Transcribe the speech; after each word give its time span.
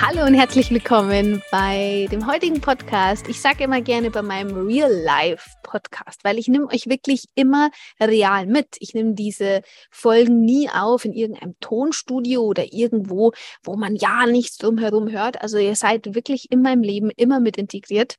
Hallo 0.00 0.24
und 0.24 0.34
herzlich 0.34 0.70
willkommen 0.70 1.42
bei 1.50 2.06
dem 2.12 2.30
heutigen 2.30 2.60
Podcast. 2.60 3.28
Ich 3.28 3.40
sage 3.40 3.64
immer 3.64 3.80
gerne 3.80 4.12
bei 4.12 4.22
meinem 4.22 4.66
Real 4.66 4.92
Life 4.92 5.50
Podcast, 5.64 6.22
weil 6.22 6.38
ich 6.38 6.46
nehme 6.46 6.68
euch 6.68 6.86
wirklich 6.86 7.24
immer 7.34 7.70
real 8.00 8.46
mit. 8.46 8.76
Ich 8.78 8.94
nehme 8.94 9.14
diese 9.14 9.62
Folgen 9.90 10.44
nie 10.44 10.70
auf 10.70 11.04
in 11.04 11.12
irgendeinem 11.12 11.56
Tonstudio 11.58 12.42
oder 12.42 12.72
irgendwo, 12.72 13.32
wo 13.64 13.76
man 13.76 13.96
ja 13.96 14.26
nichts 14.26 14.56
drumherum 14.58 15.10
hört. 15.10 15.42
Also 15.42 15.58
ihr 15.58 15.74
seid 15.74 16.14
wirklich 16.14 16.52
in 16.52 16.62
meinem 16.62 16.82
Leben 16.82 17.10
immer 17.16 17.40
mit 17.40 17.56
integriert. 17.56 18.14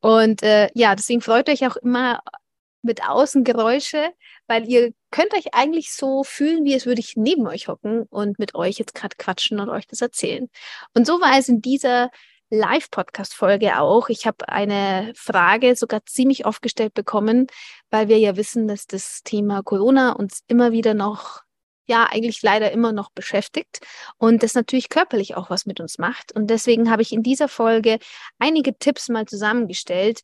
Und 0.00 0.44
äh, 0.44 0.68
ja, 0.74 0.94
deswegen 0.94 1.22
freut 1.22 1.48
euch 1.48 1.66
auch 1.66 1.76
immer 1.76 2.20
mit 2.82 3.06
Außengeräusche, 3.06 4.10
weil 4.46 4.68
ihr 4.68 4.92
könnt 5.16 5.32
euch 5.32 5.54
eigentlich 5.54 5.94
so 5.94 6.24
fühlen, 6.24 6.66
wie 6.66 6.74
es 6.74 6.84
würde 6.84 7.00
ich 7.00 7.14
neben 7.16 7.46
euch 7.46 7.68
hocken 7.68 8.02
und 8.10 8.38
mit 8.38 8.54
euch 8.54 8.76
jetzt 8.76 8.94
gerade 8.94 9.16
quatschen 9.16 9.60
und 9.60 9.70
euch 9.70 9.86
das 9.86 10.02
erzählen. 10.02 10.50
Und 10.92 11.06
so 11.06 11.22
war 11.22 11.38
es 11.38 11.48
in 11.48 11.62
dieser 11.62 12.10
Live-Podcast-Folge 12.50 13.80
auch. 13.80 14.10
Ich 14.10 14.26
habe 14.26 14.46
eine 14.50 15.14
Frage 15.16 15.74
sogar 15.74 16.04
ziemlich 16.04 16.44
oft 16.44 16.60
gestellt 16.60 16.92
bekommen, 16.92 17.46
weil 17.88 18.08
wir 18.08 18.18
ja 18.18 18.36
wissen, 18.36 18.68
dass 18.68 18.86
das 18.86 19.22
Thema 19.24 19.62
Corona 19.62 20.12
uns 20.12 20.42
immer 20.48 20.72
wieder 20.72 20.92
noch 20.92 21.40
ja 21.86 22.04
eigentlich 22.10 22.42
leider 22.42 22.70
immer 22.70 22.92
noch 22.92 23.10
beschäftigt 23.10 23.78
und 24.18 24.42
das 24.42 24.52
natürlich 24.52 24.90
körperlich 24.90 25.34
auch 25.34 25.48
was 25.48 25.64
mit 25.64 25.80
uns 25.80 25.96
macht. 25.96 26.32
Und 26.32 26.48
deswegen 26.48 26.90
habe 26.90 27.00
ich 27.00 27.12
in 27.12 27.22
dieser 27.22 27.48
Folge 27.48 28.00
einige 28.38 28.76
Tipps 28.76 29.08
mal 29.08 29.24
zusammengestellt, 29.24 30.20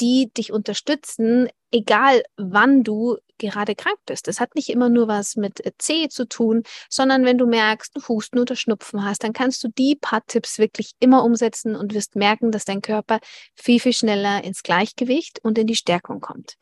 die 0.00 0.30
dich 0.36 0.52
unterstützen, 0.52 1.48
egal 1.70 2.24
wann 2.36 2.82
du 2.82 3.16
gerade 3.38 3.74
krank 3.74 3.98
bist. 4.06 4.28
Das 4.28 4.40
hat 4.40 4.54
nicht 4.54 4.68
immer 4.68 4.88
nur 4.88 5.08
was 5.08 5.36
mit 5.36 5.62
C 5.78 6.08
zu 6.08 6.26
tun, 6.26 6.62
sondern 6.88 7.24
wenn 7.24 7.38
du 7.38 7.46
merkst, 7.46 7.96
du 7.96 8.06
Husten 8.08 8.38
oder 8.38 8.56
Schnupfen 8.56 9.04
hast, 9.04 9.24
dann 9.24 9.32
kannst 9.32 9.62
du 9.64 9.68
die 9.68 9.96
paar 9.96 10.24
Tipps 10.26 10.58
wirklich 10.58 10.92
immer 11.00 11.24
umsetzen 11.24 11.76
und 11.76 11.94
wirst 11.94 12.16
merken, 12.16 12.50
dass 12.50 12.64
dein 12.64 12.82
Körper 12.82 13.20
viel, 13.54 13.80
viel 13.80 13.92
schneller 13.92 14.44
ins 14.44 14.62
Gleichgewicht 14.62 15.40
und 15.42 15.58
in 15.58 15.66
die 15.66 15.76
Stärkung 15.76 16.20
kommt. 16.20 16.54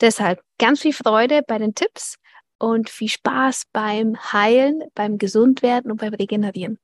Deshalb 0.00 0.40
ganz 0.58 0.80
viel 0.80 0.92
Freude 0.92 1.42
bei 1.46 1.58
den 1.58 1.74
Tipps 1.74 2.16
und 2.58 2.90
viel 2.90 3.08
Spaß 3.08 3.64
beim 3.72 4.16
Heilen, 4.32 4.82
beim 4.94 5.18
Gesundwerden 5.18 5.90
und 5.90 6.00
beim 6.00 6.14
Regenerieren. 6.14 6.78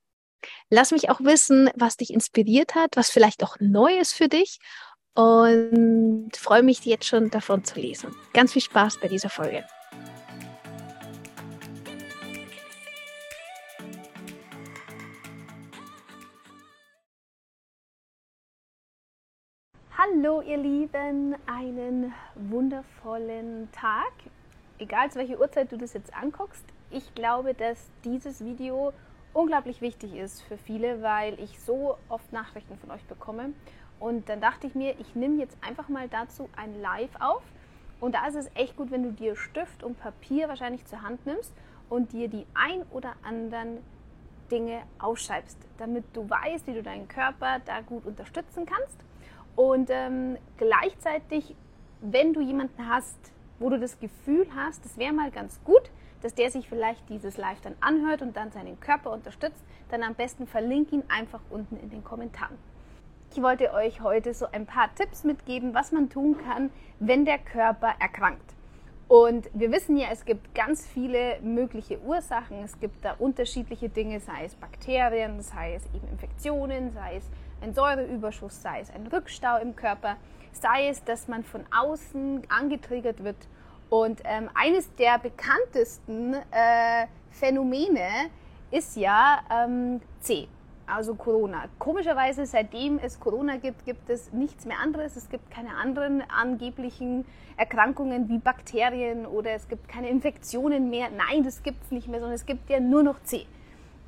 Lass 0.71 0.91
mich 0.91 1.09
auch 1.09 1.21
wissen, 1.21 1.71
was 1.77 1.97
dich 1.97 2.13
inspiriert 2.13 2.75
hat, 2.75 2.97
was 2.97 3.11
vielleicht 3.11 3.45
auch 3.45 3.57
neu 3.61 3.97
ist 3.99 4.13
für 4.13 4.29
dich 4.29 4.59
und 5.15 6.31
freue 6.37 6.63
mich 6.63 6.85
jetzt 6.85 7.07
schon 7.07 7.31
davon 7.31 7.65
zu 7.65 7.79
lesen. 7.79 8.15
Ganz 8.33 8.53
viel 8.53 8.63
Spaß 8.63 8.99
bei 8.99 9.09
dieser 9.09 9.29
Folge. 9.29 9.65
Hallo 19.97 20.41
ihr 20.43 20.57
Lieben, 20.57 21.37
einen 21.47 22.13
wundervollen 22.35 23.71
Tag. 23.73 24.13
Egal 24.79 25.11
zu 25.11 25.19
welcher 25.19 25.39
Uhrzeit 25.39 25.71
du 25.71 25.77
das 25.77 25.93
jetzt 25.93 26.13
anguckst, 26.15 26.65
ich 26.91 27.15
glaube, 27.15 27.55
dass 27.55 27.79
dieses 28.05 28.45
Video 28.45 28.93
unglaublich 29.33 29.81
wichtig 29.81 30.15
ist 30.15 30.43
für 30.43 30.59
viele, 30.59 31.03
weil 31.03 31.39
ich 31.39 31.61
so 31.61 31.97
oft 32.09 32.33
Nachrichten 32.33 32.77
von 32.79 32.91
euch 32.91 33.05
bekomme 33.05 33.53
und 34.03 34.29
dann 34.29 34.41
dachte 34.41 34.67
ich 34.67 34.75
mir, 34.75 34.99
ich 34.99 35.15
nehme 35.15 35.37
jetzt 35.37 35.57
einfach 35.61 35.89
mal 35.89 36.09
dazu 36.09 36.49
ein 36.57 36.81
Live 36.83 37.15
auf. 37.21 37.43
Und 38.01 38.17
da 38.17 38.27
ist 38.27 38.35
es 38.35 38.51
echt 38.57 38.77
gut, 38.77 38.91
wenn 38.91 39.05
du 39.05 39.13
dir 39.13 39.37
Stift 39.37 39.85
und 39.85 39.97
Papier 40.01 40.49
wahrscheinlich 40.49 40.85
zur 40.87 41.03
Hand 41.03 41.25
nimmst 41.25 41.53
und 41.89 42.13
dir 42.13 42.27
die 42.27 42.45
ein 42.53 42.83
oder 42.91 43.15
anderen 43.23 43.79
Dinge 44.51 44.83
aufschreibst, 44.99 45.57
damit 45.79 46.05
du 46.15 46.29
weißt, 46.29 46.67
wie 46.67 46.75
du 46.75 46.83
deinen 46.83 47.07
Körper 47.07 47.61
da 47.65 47.81
gut 47.81 48.05
unterstützen 48.05 48.67
kannst. 48.67 48.99
Und 49.55 49.89
ähm, 49.91 50.37
gleichzeitig, 50.57 51.55
wenn 52.01 52.33
du 52.33 52.41
jemanden 52.41 52.89
hast, 52.89 53.19
wo 53.61 53.71
du 53.71 53.79
das 53.79 54.01
Gefühl 54.01 54.49
hast, 54.57 54.85
das 54.85 54.99
wäre 54.99 55.13
mal 55.13 55.31
ganz 55.31 55.63
gut, 55.63 55.93
dass 56.23 56.35
der 56.35 56.51
sich 56.51 56.69
vielleicht 56.69 57.09
dieses 57.09 57.37
Live 57.37 57.61
dann 57.61 57.77
anhört 57.81 58.21
und 58.21 58.37
dann 58.37 58.51
seinen 58.51 58.81
Körper 58.81 59.13
unterstützt, 59.13 59.63
dann 59.93 60.03
am 60.03 60.17
besten 60.17 60.49
verlinke 60.49 60.97
ihn 60.97 61.05
einfach 61.09 61.41
unten 61.51 61.77
in 61.77 61.91
den 61.91 62.03
Kommentaren. 62.03 62.59
Ich 63.35 63.41
wollte 63.41 63.73
euch 63.73 64.03
heute 64.03 64.35
so 64.35 64.45
ein 64.53 64.67
paar 64.67 64.95
Tipps 64.95 65.25
mitgeben, 65.25 65.73
was 65.73 65.91
man 65.91 66.11
tun 66.11 66.37
kann, 66.37 66.71
wenn 67.01 67.25
der 67.25 67.39
Körper 67.39 67.95
erkrankt. 67.99 68.45
Und 69.09 69.49
wir 69.55 69.73
wissen 69.73 69.97
ja, 69.97 70.09
es 70.13 70.27
gibt 70.27 70.55
ganz 70.55 70.87
viele 70.87 71.41
mögliche 71.41 71.99
Ursachen. 72.03 72.63
Es 72.63 72.79
gibt 72.79 73.03
da 73.03 73.15
unterschiedliche 73.19 73.89
Dinge, 73.89 74.21
sei 74.21 74.45
es 74.45 74.55
Bakterien, 74.57 75.41
sei 75.41 75.77
es 75.77 75.87
eben 75.95 76.07
Infektionen, 76.09 76.93
sei 76.93 77.17
es 77.17 77.25
ein 77.63 77.73
Säureüberschuss, 77.73 78.61
sei 78.61 78.81
es 78.81 78.91
ein 78.91 79.07
Rückstau 79.07 79.57
im 79.63 79.77
Körper, 79.77 80.19
sei 80.53 80.89
es, 80.89 81.03
dass 81.03 81.27
man 81.27 81.43
von 81.43 81.65
außen 81.75 82.43
angetriggert 82.51 83.25
wird. 83.25 83.49
Und 83.89 84.21
ähm, 84.25 84.51
eines 84.53 84.95
der 84.97 85.19
bekanntesten 85.19 86.35
äh, 86.35 87.07
Phänomene 87.31 88.29
ist 88.71 88.95
ja 88.95 89.41
ähm, 89.51 90.03
C 90.21 90.49
also 90.87 91.15
Corona. 91.15 91.65
Komischerweise, 91.79 92.47
seitdem 92.47 92.99
es 92.99 93.21
Corona 93.21 93.57
gibt, 93.57 93.85
gibt 93.85 94.11
es 94.11 94.33
nichts 94.33 94.65
mehr 94.65 94.79
anderes. 94.79 95.17
Es 95.17 95.29
gibt 95.29 95.51
keine 95.51 95.77
anderen 95.77 96.23
angeblichen 96.31 97.25
Erkrankungen 97.57 98.29
wie 98.29 98.39
Bakterien 98.39 99.27
oder 99.27 99.53
es 99.53 99.69
gibt 99.69 99.89
keine 99.89 100.09
Infektionen 100.09 100.91
mehr. 100.91 101.09
Nein, 101.11 101.45
das 101.45 101.63
gibt 101.63 101.83
es 101.85 101.91
nicht 101.91 102.09
mehr, 102.09 102.21
sondern 102.21 102.35
es 102.35 102.47
gibt 102.47 102.69
ja 102.71 102.81
nur 102.81 103.03
noch 103.03 103.23
C. 103.23 103.47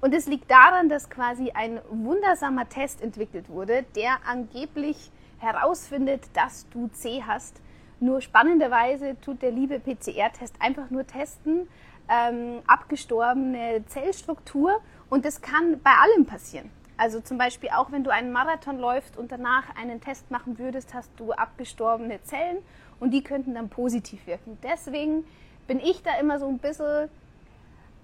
Und 0.01 0.15
es 0.15 0.27
liegt 0.27 0.51
daran, 0.51 0.89
dass 0.89 1.09
quasi 1.09 1.51
ein 1.53 1.81
wundersamer 1.89 2.69
Test 2.69 3.03
entwickelt 3.03 3.49
wurde, 3.49 3.85
der 3.97 4.19
angeblich 4.27 5.11
herausfindet, 5.39 6.23
dass 6.35 6.69
du 6.69 6.89
C 6.89 7.23
hast. 7.27 7.61
Nur 8.01 8.21
spannenderweise 8.21 9.17
tut 9.21 9.41
der 9.41 9.51
liebe 9.51 9.81
PCR-Test 9.81 10.57
einfach 10.61 10.91
nur 10.91 11.07
testen, 11.07 11.69
ähm, 12.09 12.61
abgestorbene 12.67 13.85
Zellstruktur 13.87 14.81
und 15.15 15.25
das 15.25 15.41
kann 15.41 15.81
bei 15.81 15.93
allem 15.93 16.27
passieren. 16.27 16.71
Also 16.97 17.21
zum 17.21 17.39
Beispiel 17.39 17.69
auch, 17.69 17.93
wenn 17.93 18.03
du 18.03 18.11
einen 18.11 18.33
Marathon 18.33 18.81
läufst 18.81 19.17
und 19.17 19.31
danach 19.31 19.63
einen 19.77 20.01
Test 20.01 20.29
machen 20.33 20.59
würdest, 20.59 20.93
hast 20.93 21.09
du 21.19 21.31
abgestorbene 21.31 22.21
Zellen 22.25 22.59
und 22.99 23.13
die 23.13 23.23
könnten 23.23 23.55
dann 23.55 23.69
positiv 23.69 24.27
wirken. 24.27 24.59
Deswegen 24.65 25.25
bin 25.69 25.79
ich 25.79 26.03
da 26.03 26.19
immer 26.19 26.41
so 26.41 26.49
ein 26.49 26.59
bisschen, 26.59 27.09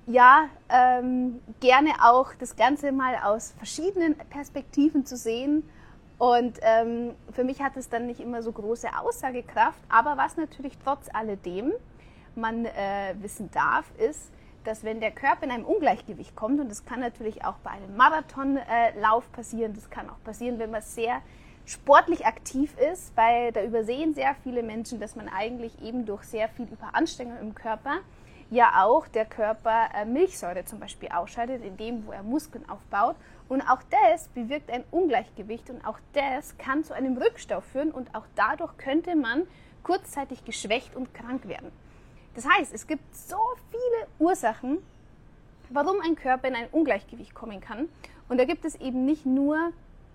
ja, 0.07 0.45
ähm, 0.69 1.41
gerne 1.59 1.91
auch 2.01 2.33
das 2.39 2.55
Ganze 2.55 2.93
mal 2.93 3.17
aus 3.25 3.55
verschiedenen 3.59 4.15
Perspektiven 4.15 5.05
zu 5.05 5.17
sehen. 5.17 5.69
Und 6.17 6.61
ähm, 6.63 7.17
für 7.33 7.43
mich 7.43 7.61
hat 7.61 7.77
es 7.77 7.89
dann 7.89 8.07
nicht 8.07 8.21
immer 8.21 8.45
so 8.45 8.53
große 8.53 8.87
Aussagekraft. 8.97 9.81
Aber 9.89 10.17
was 10.17 10.37
natürlich 10.37 10.79
trotz 10.85 11.09
alledem 11.13 11.73
man 12.37 12.67
äh, 12.67 13.17
wissen 13.21 13.51
darf, 13.51 13.85
ist, 13.99 14.31
dass 14.65 14.85
wenn 14.85 15.01
der 15.01 15.11
Körper 15.11 15.45
in 15.45 15.51
einem 15.51 15.65
Ungleichgewicht 15.65 16.37
kommt, 16.37 16.61
und 16.61 16.71
das 16.71 16.85
kann 16.85 17.01
natürlich 17.01 17.45
auch 17.45 17.57
bei 17.65 17.71
einem 17.71 17.97
Marathonlauf 17.97 19.31
passieren, 19.33 19.75
das 19.75 19.91
kann 19.91 20.09
auch 20.11 20.23
passieren, 20.25 20.59
wenn 20.59 20.71
man 20.71 20.83
sehr 20.83 21.23
sportlich 21.67 22.27
aktiv 22.27 22.77
ist, 22.93 23.17
weil 23.17 23.53
da 23.53 23.63
übersehen 23.63 24.15
sehr 24.15 24.35
viele 24.43 24.63
Menschen, 24.63 24.99
dass 25.01 25.17
man 25.17 25.29
eigentlich 25.29 25.81
eben 25.83 26.05
durch 26.05 26.25
sehr 26.25 26.49
viel 26.49 26.67
Überanstrengung 26.67 27.39
im 27.41 27.55
Körper 27.55 27.99
ja 28.51 28.85
auch 28.85 29.07
der 29.09 29.25
Körper 29.25 29.89
äh, 29.95 30.05
Milchsäure 30.05 30.65
zum 30.65 30.81
Beispiel 30.81 31.09
ausscheidet, 31.11 31.65
in 31.65 31.77
dem, 31.77 32.07
wo 32.07 32.13
er 32.13 32.23
Muskeln 32.23 32.69
aufbaut. 32.69 33.17
Und 33.49 33.63
auch 33.63 33.81
das 33.91 34.29
bewirkt 34.29 34.71
ein 34.71 34.85
Ungleichgewicht 34.91 35.71
und 35.71 35.85
auch 35.85 35.99
das 36.13 36.57
kann 36.59 36.85
zu 36.85 36.93
einem 36.93 37.17
Rückstau 37.17 37.61
führen 37.61 37.91
und 37.91 38.15
auch 38.15 38.27
dadurch 38.37 38.77
könnte 38.77 39.17
man 39.17 39.47
kurzzeitig 39.83 40.45
geschwächt 40.45 40.95
und 40.95 41.15
krank 41.15 41.49
werden. 41.49 41.73
Das 42.35 42.47
heißt, 42.47 42.73
es 42.73 42.87
gibt 42.87 43.15
so 43.15 43.39
viele 43.71 44.07
Ursachen, 44.19 44.79
warum 45.71 46.01
ein 46.01 46.17
Körper 46.17 46.49
in 46.49 46.55
ein 46.55 46.69
Ungleichgewicht 46.71 47.35
kommen 47.35 47.61
kann. 47.61 47.89
Und 48.29 48.39
da 48.39 48.45
gibt 48.45 48.65
es 48.65 48.77
eben 48.77 49.05
nicht 49.05 49.27
nur 49.27 49.73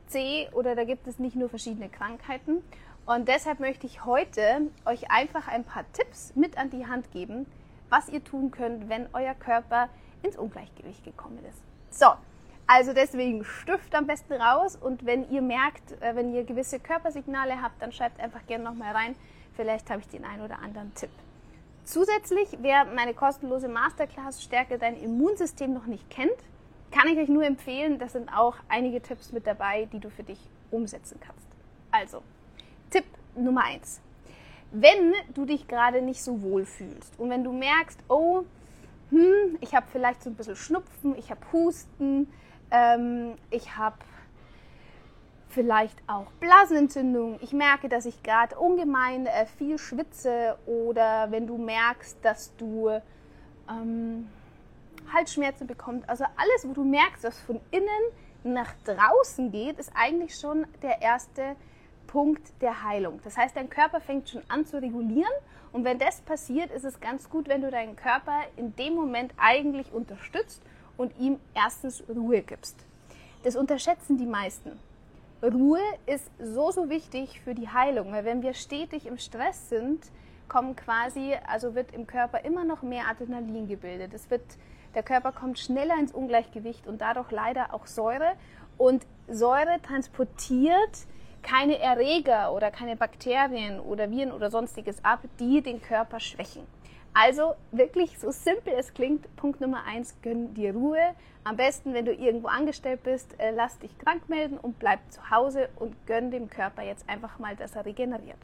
C 0.07 0.47
oder 0.53 0.75
da 0.75 0.83
gibt 0.83 1.07
es 1.07 1.19
nicht 1.19 1.35
nur 1.35 1.49
verschiedene 1.49 1.89
Krankheiten. 1.89 2.63
Und 3.05 3.27
deshalb 3.27 3.59
möchte 3.59 3.85
ich 3.85 4.05
heute 4.05 4.61
euch 4.85 5.11
einfach 5.11 5.47
ein 5.47 5.63
paar 5.63 5.83
Tipps 5.93 6.33
mit 6.35 6.57
an 6.57 6.69
die 6.69 6.87
Hand 6.87 7.11
geben, 7.11 7.45
was 7.89 8.09
ihr 8.09 8.23
tun 8.23 8.51
könnt, 8.51 8.89
wenn 8.89 9.07
euer 9.13 9.35
Körper 9.35 9.89
ins 10.23 10.37
Ungleichgewicht 10.37 11.03
gekommen 11.03 11.39
ist. 11.47 11.61
So, 11.91 12.07
also 12.67 12.93
deswegen 12.93 13.43
Stift 13.43 13.93
am 13.93 14.07
besten 14.07 14.33
raus 14.33 14.75
und 14.75 15.05
wenn 15.05 15.29
ihr 15.29 15.41
merkt, 15.41 15.91
äh, 16.01 16.15
wenn 16.15 16.33
ihr 16.33 16.43
gewisse 16.43 16.79
Körpersignale 16.79 17.61
habt, 17.61 17.79
dann 17.81 17.91
schreibt 17.91 18.19
einfach 18.19 18.45
gerne 18.47 18.63
nochmal 18.63 18.93
rein. 18.93 19.15
Vielleicht 19.55 19.89
habe 19.91 20.01
ich 20.01 20.07
den 20.07 20.25
einen 20.25 20.41
oder 20.41 20.59
anderen 20.59 20.93
Tipp. 20.95 21.11
Zusätzlich, 21.85 22.49
wer 22.61 22.85
meine 22.85 23.13
kostenlose 23.13 23.67
Masterclass 23.67 24.41
Stärke 24.41 24.79
dein 24.79 24.97
Immunsystem 24.97 25.71
noch 25.71 25.85
nicht 25.85 26.09
kennt, 26.09 26.31
kann 26.89 27.07
ich 27.07 27.17
euch 27.19 27.29
nur 27.29 27.45
empfehlen, 27.45 27.99
da 27.99 28.07
sind 28.07 28.27
auch 28.35 28.55
einige 28.69 29.01
Tipps 29.01 29.31
mit 29.31 29.45
dabei, 29.45 29.87
die 29.93 29.99
du 29.99 30.09
für 30.09 30.23
dich 30.23 30.39
umsetzen 30.71 31.19
kannst. 31.19 31.45
Also, 31.91 32.23
Tipp 32.89 33.05
Nummer 33.35 33.65
eins: 33.65 34.01
Wenn 34.71 35.13
du 35.35 35.45
dich 35.45 35.67
gerade 35.67 36.01
nicht 36.01 36.23
so 36.23 36.41
wohl 36.41 36.65
fühlst 36.65 37.19
und 37.19 37.29
wenn 37.29 37.43
du 37.43 37.53
merkst, 37.53 37.99
oh, 38.07 38.45
hm, 39.11 39.57
ich 39.61 39.75
habe 39.75 39.85
vielleicht 39.91 40.23
so 40.23 40.31
ein 40.31 40.35
bisschen 40.35 40.55
Schnupfen, 40.55 41.15
ich 41.15 41.29
habe 41.29 41.41
Husten, 41.53 42.33
ähm, 42.71 43.35
ich 43.51 43.77
habe 43.77 43.97
vielleicht 45.55 45.97
auch 46.05 46.27
Blasenentzündung. 46.41 47.39
Ich 47.41 47.53
merke, 47.53 47.87
dass 47.87 48.05
ich 48.05 48.21
gerade 48.21 48.59
ungemein 48.59 49.25
äh, 49.25 49.45
viel 49.57 49.77
schwitze 49.79 50.57
oder 50.65 51.31
wenn 51.31 51.47
du 51.47 51.57
merkst, 51.57 52.17
dass 52.21 52.55
du 52.57 52.89
ähm, 53.69 54.27
Halsschmerzen 55.13 55.65
bekommst. 55.65 56.07
Also 56.09 56.25
alles, 56.25 56.67
wo 56.67 56.73
du 56.73 56.83
merkst, 56.83 57.23
dass 57.23 57.39
von 57.39 57.61
innen 57.71 57.87
nach 58.43 58.73
draußen 58.83 59.49
geht, 59.51 59.79
ist 59.79 59.91
eigentlich 59.95 60.35
schon 60.35 60.67
der 60.81 61.01
erste 61.01 61.55
Punkt 62.05 62.51
der 62.61 62.83
Heilung. 62.83 63.21
Das 63.23 63.37
heißt, 63.37 63.55
dein 63.55 63.69
Körper 63.69 64.01
fängt 64.01 64.29
schon 64.29 64.43
an 64.49 64.65
zu 64.65 64.81
regulieren 64.81 65.33
und 65.71 65.85
wenn 65.85 65.97
das 65.97 66.19
passiert, 66.21 66.69
ist 66.71 66.83
es 66.83 66.99
ganz 66.99 67.29
gut, 67.29 67.47
wenn 67.47 67.61
du 67.61 67.71
deinen 67.71 67.95
Körper 67.95 68.41
in 68.57 68.75
dem 68.75 68.93
Moment 68.93 69.33
eigentlich 69.37 69.93
unterstützt 69.93 70.61
und 70.97 71.17
ihm 71.17 71.39
erstens 71.53 72.03
Ruhe 72.09 72.41
gibst. 72.41 72.75
Das 73.43 73.55
unterschätzen 73.55 74.17
die 74.17 74.25
meisten. 74.25 74.77
Ruhe 75.53 75.79
ist 76.05 76.29
so, 76.39 76.71
so 76.71 76.89
wichtig 76.89 77.41
für 77.41 77.53
die 77.53 77.69
Heilung, 77.69 78.11
weil 78.11 78.25
wenn 78.25 78.41
wir 78.41 78.53
stetig 78.53 79.05
im 79.05 79.17
Stress 79.17 79.69
sind, 79.69 80.05
kommen 80.47 80.75
quasi, 80.75 81.35
also 81.47 81.75
wird 81.75 81.91
im 81.93 82.07
Körper 82.07 82.43
immer 82.45 82.63
noch 82.63 82.81
mehr 82.81 83.07
Adrenalin 83.09 83.67
gebildet. 83.67 84.13
Es 84.13 84.29
wird, 84.29 84.43
der 84.93 85.03
Körper 85.03 85.31
kommt 85.31 85.59
schneller 85.59 85.95
ins 85.99 86.11
Ungleichgewicht 86.11 86.87
und 86.87 87.01
dadurch 87.01 87.31
leider 87.31 87.73
auch 87.73 87.87
Säure. 87.87 88.33
Und 88.77 89.05
Säure 89.27 89.81
transportiert 89.81 91.07
keine 91.41 91.79
Erreger 91.79 92.53
oder 92.53 92.71
keine 92.71 92.95
Bakterien 92.95 93.79
oder 93.79 94.09
Viren 94.09 94.31
oder 94.31 94.49
sonstiges 94.49 95.03
ab, 95.03 95.19
die 95.39 95.61
den 95.61 95.81
Körper 95.81 96.19
schwächen. 96.19 96.63
Also 97.17 97.55
wirklich 97.71 98.19
so 98.19 98.29
simpel 98.29 98.73
es 98.77 98.93
klingt, 98.93 99.33
Punkt 99.37 99.61
Nummer 99.61 99.85
eins, 99.85 100.15
gönn 100.21 100.53
dir 100.53 100.73
Ruhe. 100.73 101.15
Am 101.45 101.55
besten, 101.55 101.93
wenn 101.93 102.03
du 102.03 102.13
irgendwo 102.13 102.49
angestellt 102.49 103.03
bist, 103.03 103.39
äh, 103.39 103.51
lass 103.51 103.79
dich 103.79 103.97
krank 103.99 104.27
melden 104.27 104.57
und 104.57 104.79
bleib 104.79 104.99
zu 105.09 105.29
Hause 105.29 105.69
und 105.77 105.95
gönn 106.07 106.29
dem 106.29 106.49
Körper 106.49 106.83
jetzt 106.83 107.07
einfach 107.07 107.39
mal, 107.39 107.55
dass 107.55 107.73
er 107.73 107.85
regeneriert. 107.85 108.37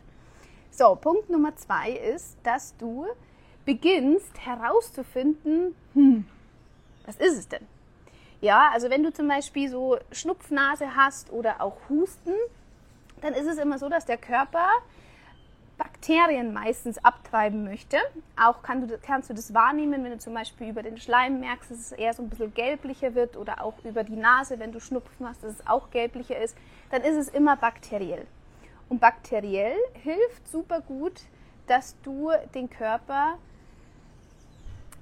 So, 0.71 0.95
Punkt 0.95 1.29
Nummer 1.29 1.53
zwei 1.57 1.91
ist, 1.91 2.37
dass 2.43 2.77
du 2.77 3.07
beginnst 3.65 4.39
herauszufinden, 4.39 5.75
hm, 5.93 6.25
was 7.05 7.17
ist 7.17 7.37
es 7.37 7.49
denn? 7.49 7.67
Ja, 8.39 8.69
also 8.71 8.89
wenn 8.89 9.03
du 9.03 9.11
zum 9.11 9.27
Beispiel 9.27 9.69
so 9.69 9.97
Schnupfnase 10.13 10.95
hast 10.95 11.29
oder 11.33 11.59
auch 11.59 11.75
Husten, 11.89 12.33
dann 13.19 13.33
ist 13.33 13.47
es 13.47 13.57
immer 13.57 13.77
so, 13.77 13.89
dass 13.89 14.05
der 14.05 14.17
Körper 14.17 14.65
Bakterien 15.81 16.53
meistens 16.53 17.03
abtreiben 17.03 17.63
möchte. 17.63 17.97
Auch 18.39 18.61
kann 18.61 18.87
du, 18.87 18.99
kannst 18.99 19.31
du 19.31 19.33
das 19.33 19.51
wahrnehmen, 19.55 20.03
wenn 20.03 20.11
du 20.11 20.19
zum 20.19 20.35
Beispiel 20.35 20.69
über 20.69 20.83
den 20.83 20.99
Schleim 20.99 21.39
merkst, 21.39 21.71
dass 21.71 21.79
es 21.79 21.91
eher 21.91 22.13
so 22.13 22.21
ein 22.21 22.29
bisschen 22.29 22.53
gelblicher 22.53 23.15
wird 23.15 23.35
oder 23.35 23.63
auch 23.63 23.73
über 23.83 24.03
die 24.03 24.15
Nase, 24.15 24.59
wenn 24.59 24.71
du 24.71 24.79
Schnupfen 24.79 25.27
hast, 25.27 25.43
dass 25.43 25.53
es 25.53 25.67
auch 25.67 25.89
gelblicher 25.89 26.37
ist, 26.37 26.55
dann 26.91 27.01
ist 27.01 27.15
es 27.15 27.29
immer 27.29 27.57
bakteriell. 27.57 28.27
Und 28.89 29.01
bakteriell 29.01 29.75
hilft 30.03 30.47
super 30.47 30.81
gut, 30.81 31.21
dass 31.65 31.99
du 32.03 32.29
den 32.53 32.69
Körper 32.69 33.39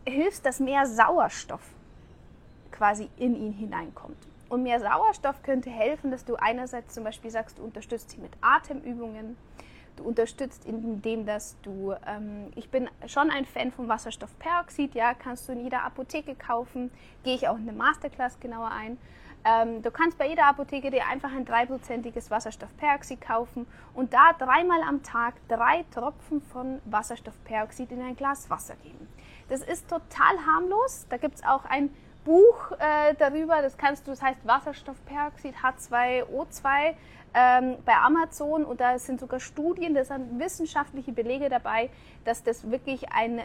hilfst, 0.07 0.45
dass 0.45 0.61
mehr 0.61 0.85
Sauerstoff 0.85 1.73
quasi 2.71 3.09
in 3.17 3.35
ihn 3.35 3.51
hineinkommt. 3.51 4.29
Und 4.47 4.63
mehr 4.63 4.79
Sauerstoff 4.79 5.43
könnte 5.43 5.69
helfen, 5.69 6.09
dass 6.09 6.23
du 6.23 6.37
einerseits 6.37 6.93
zum 6.93 7.03
Beispiel 7.03 7.31
sagst, 7.31 7.57
du 7.57 7.63
unterstützt 7.63 8.11
sie 8.11 8.17
mit 8.19 8.31
Atemübungen, 8.39 9.35
du 9.99 10.03
unterstützt, 10.03 10.65
indem 10.65 11.25
dass 11.25 11.55
du, 11.61 11.93
ähm, 12.05 12.51
ich 12.55 12.69
bin 12.69 12.89
schon 13.07 13.29
ein 13.29 13.45
Fan 13.45 13.71
von 13.71 13.87
Wasserstoffperoxid, 13.87 14.95
ja, 14.95 15.13
kannst 15.13 15.47
du 15.47 15.53
in 15.53 15.63
jeder 15.63 15.83
Apotheke 15.83 16.35
kaufen, 16.35 16.91
gehe 17.23 17.35
ich 17.35 17.47
auch 17.47 17.57
in 17.57 17.69
eine 17.69 17.77
Masterclass 17.77 18.39
genauer 18.39 18.71
ein. 18.71 18.97
Ähm, 19.45 19.81
du 19.81 19.91
kannst 19.91 20.17
bei 20.17 20.27
jeder 20.27 20.47
Apotheke 20.47 20.91
dir 20.91 21.07
einfach 21.07 21.31
ein 21.31 21.45
dreiprozentiges 21.45 22.29
Wasserstoffperoxid 22.29 23.21
kaufen 23.21 23.67
und 23.93 24.13
da 24.13 24.33
dreimal 24.37 24.81
am 24.81 25.01
Tag 25.01 25.35
drei 25.47 25.85
Tropfen 25.93 26.41
von 26.41 26.81
Wasserstoffperoxid 26.85 27.91
in 27.91 28.01
ein 28.01 28.15
Glas 28.15 28.49
Wasser 28.49 28.75
geben. 28.83 29.07
Das 29.47 29.61
ist 29.61 29.89
total 29.89 30.45
harmlos. 30.45 31.05
Da 31.09 31.17
gibt 31.17 31.35
es 31.35 31.43
auch 31.43 31.65
ein 31.65 31.89
Buch 32.25 32.71
äh, 32.79 33.15
darüber, 33.17 33.61
das 33.61 33.77
kannst 33.77 34.05
du, 34.05 34.11
das 34.11 34.21
heißt 34.21 34.45
Wasserstoffperoxid 34.45 35.55
H2O2 35.55 36.93
ähm, 37.33 37.77
bei 37.85 37.95
Amazon 37.95 38.65
und 38.65 38.79
da 38.79 38.97
sind 38.97 39.19
sogar 39.19 39.39
Studien, 39.39 39.93
da 39.93 40.03
sind 40.03 40.39
wissenschaftliche 40.39 41.11
Belege 41.11 41.49
dabei, 41.49 41.89
dass 42.25 42.43
das 42.43 42.69
wirklich 42.69 43.11
ein 43.11 43.41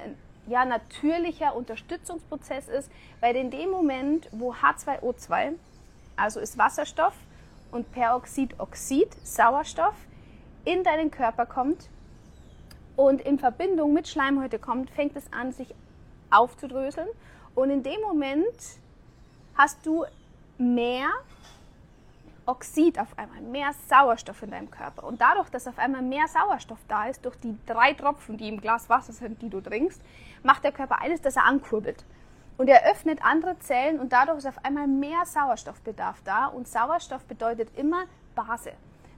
ja, 0.47 0.65
natürlicher 0.65 1.55
Unterstützungsprozess 1.55 2.69
ist, 2.69 2.91
weil 3.21 3.37
in 3.37 3.51
dem 3.51 3.71
Moment, 3.71 4.29
wo 4.33 4.53
H2O2, 4.53 5.55
also 6.17 6.41
ist 6.41 6.59
Wasserstoff 6.59 7.15
und 7.71 7.91
Peroxid, 7.93 8.59
Oxid, 8.59 9.09
Sauerstoff, 9.25 9.95
in 10.65 10.83
deinen 10.83 11.11
Körper 11.11 11.47
kommt 11.47 11.89
und 12.97 13.21
in 13.21 13.39
Verbindung 13.39 13.93
mit 13.93 14.09
Schleimhäute 14.09 14.59
kommt, 14.59 14.91
fängt 14.91 15.17
es 15.17 15.33
an, 15.33 15.53
sich 15.53 15.75
aufzudröseln. 16.31 17.09
Und 17.55 17.71
in 17.71 17.83
dem 17.83 18.01
Moment 18.01 18.57
hast 19.57 19.85
du 19.85 20.05
mehr 20.59 21.09
Oxid 22.47 22.99
auf 22.99 23.17
einmal, 23.19 23.41
mehr 23.41 23.71
Sauerstoff 23.89 24.43
in 24.43 24.51
deinem 24.51 24.71
Körper. 24.71 25.05
Und 25.05 25.21
dadurch, 25.21 25.49
dass 25.51 25.67
auf 25.67 25.79
einmal 25.79 26.03
mehr 26.03 26.29
Sauerstoff 26.29 26.79
da 26.89 27.07
ist, 27.07 27.25
durch 27.25 27.37
die 27.37 27.57
drei 27.67 27.95
Tropfen, 27.95 28.37
die 28.37 28.49
im 28.49 28.61
Glas 28.61 28.89
Wasser 28.89 29.13
sind, 29.13 29.41
die 29.43 29.49
du 29.49 29.61
trinkst, 29.61 30.01
macht 30.43 30.65
der 30.65 30.73
Körper 30.73 31.01
eines, 31.01 31.23
dass 31.23 31.37
er 31.37 31.45
ankurbelt. 31.45 32.05
Und 32.57 32.69
er 32.69 32.91
öffnet 32.91 33.25
andere 33.25 33.59
Zellen 33.59 33.99
und 33.99 34.13
dadurch 34.13 34.39
ist 34.39 34.47
auf 34.47 34.65
einmal 34.65 34.87
mehr 34.87 35.25
Sauerstoffbedarf 35.25 36.21
da. 36.25 36.47
Und 36.47 36.69
Sauerstoff 36.69 37.25
bedeutet 37.25 37.71
immer 37.77 38.05
Base. 38.35 38.73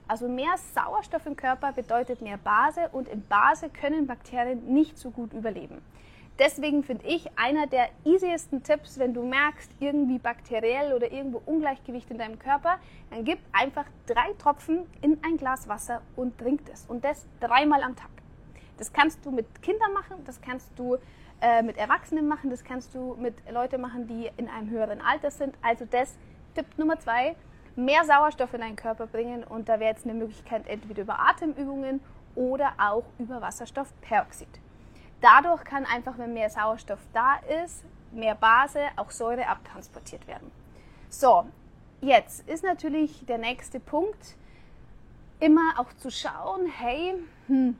Also 0.07 0.27
mehr 0.27 0.55
Sauerstoff 0.73 1.25
im 1.25 1.35
Körper 1.35 1.73
bedeutet 1.73 2.21
mehr 2.21 2.37
Base 2.37 2.89
und 2.93 3.09
in 3.09 3.27
Base 3.27 3.69
können 3.69 4.07
Bakterien 4.07 4.73
nicht 4.73 4.97
so 4.97 5.11
gut 5.11 5.33
überleben. 5.33 5.81
Deswegen 6.39 6.83
finde 6.83 7.07
ich 7.07 7.27
einer 7.35 7.65
der 7.65 7.89
easiesten 8.05 8.61
Tipps, 8.61 8.99
wenn 8.99 9.13
du 9.13 9.23
merkst, 9.23 9.71
irgendwie 9.79 10.19
bakteriell 10.19 10.93
oder 10.93 11.11
irgendwo 11.11 11.41
Ungleichgewicht 11.45 12.11
in 12.11 12.19
deinem 12.19 12.37
Körper, 12.37 12.77
dann 13.09 13.25
gib 13.25 13.39
einfach 13.53 13.85
drei 14.05 14.33
Tropfen 14.37 14.85
in 15.01 15.17
ein 15.23 15.37
Glas 15.37 15.67
Wasser 15.67 16.01
und 16.15 16.37
trink 16.37 16.63
das. 16.67 16.85
Und 16.87 17.03
das 17.03 17.25
dreimal 17.39 17.81
am 17.81 17.95
Tag. 17.95 18.11
Das 18.77 18.93
kannst 18.93 19.25
du 19.25 19.31
mit 19.31 19.63
Kindern 19.63 19.91
machen, 19.93 20.17
das 20.25 20.39
kannst 20.39 20.69
du 20.77 20.97
äh, 21.41 21.63
mit 21.63 21.77
Erwachsenen 21.77 22.27
machen, 22.27 22.51
das 22.51 22.63
kannst 22.63 22.93
du 22.93 23.15
mit 23.19 23.33
Leuten 23.51 23.81
machen, 23.81 24.07
die 24.07 24.29
in 24.37 24.47
einem 24.47 24.69
höheren 24.69 25.01
Alter 25.01 25.31
sind. 25.31 25.55
Also 25.63 25.85
das 25.89 26.15
Tipp 26.53 26.67
Nummer 26.77 26.99
zwei, 26.99 27.35
mehr 27.75 28.03
Sauerstoff 28.05 28.53
in 28.53 28.61
deinen 28.61 28.75
Körper 28.75 29.07
bringen. 29.07 29.43
Und 29.43 29.69
da 29.69 29.79
wäre 29.79 29.91
jetzt 29.91 30.05
eine 30.05 30.13
Möglichkeit 30.13 30.67
entweder 30.67 31.01
über 31.01 31.19
Atemübungen 31.19 31.99
oder 32.35 32.73
auch 32.77 33.05
über 33.17 33.41
Wasserstoffperoxid. 33.41 34.47
Dadurch 35.21 35.63
kann 35.63 35.85
einfach, 35.85 36.17
wenn 36.17 36.33
mehr 36.33 36.49
Sauerstoff 36.49 36.99
da 37.13 37.37
ist, 37.63 37.83
mehr 38.11 38.35
Base, 38.35 38.79
auch 38.95 39.11
Säure 39.11 39.47
abtransportiert 39.47 40.27
werden. 40.27 40.51
So, 41.09 41.45
jetzt 42.01 42.47
ist 42.47 42.63
natürlich 42.63 43.25
der 43.25 43.37
nächste 43.37 43.79
Punkt, 43.79 44.35
immer 45.39 45.73
auch 45.77 45.93
zu 45.93 46.11
schauen, 46.11 46.67
hey, 46.67 47.15
hm, 47.47 47.77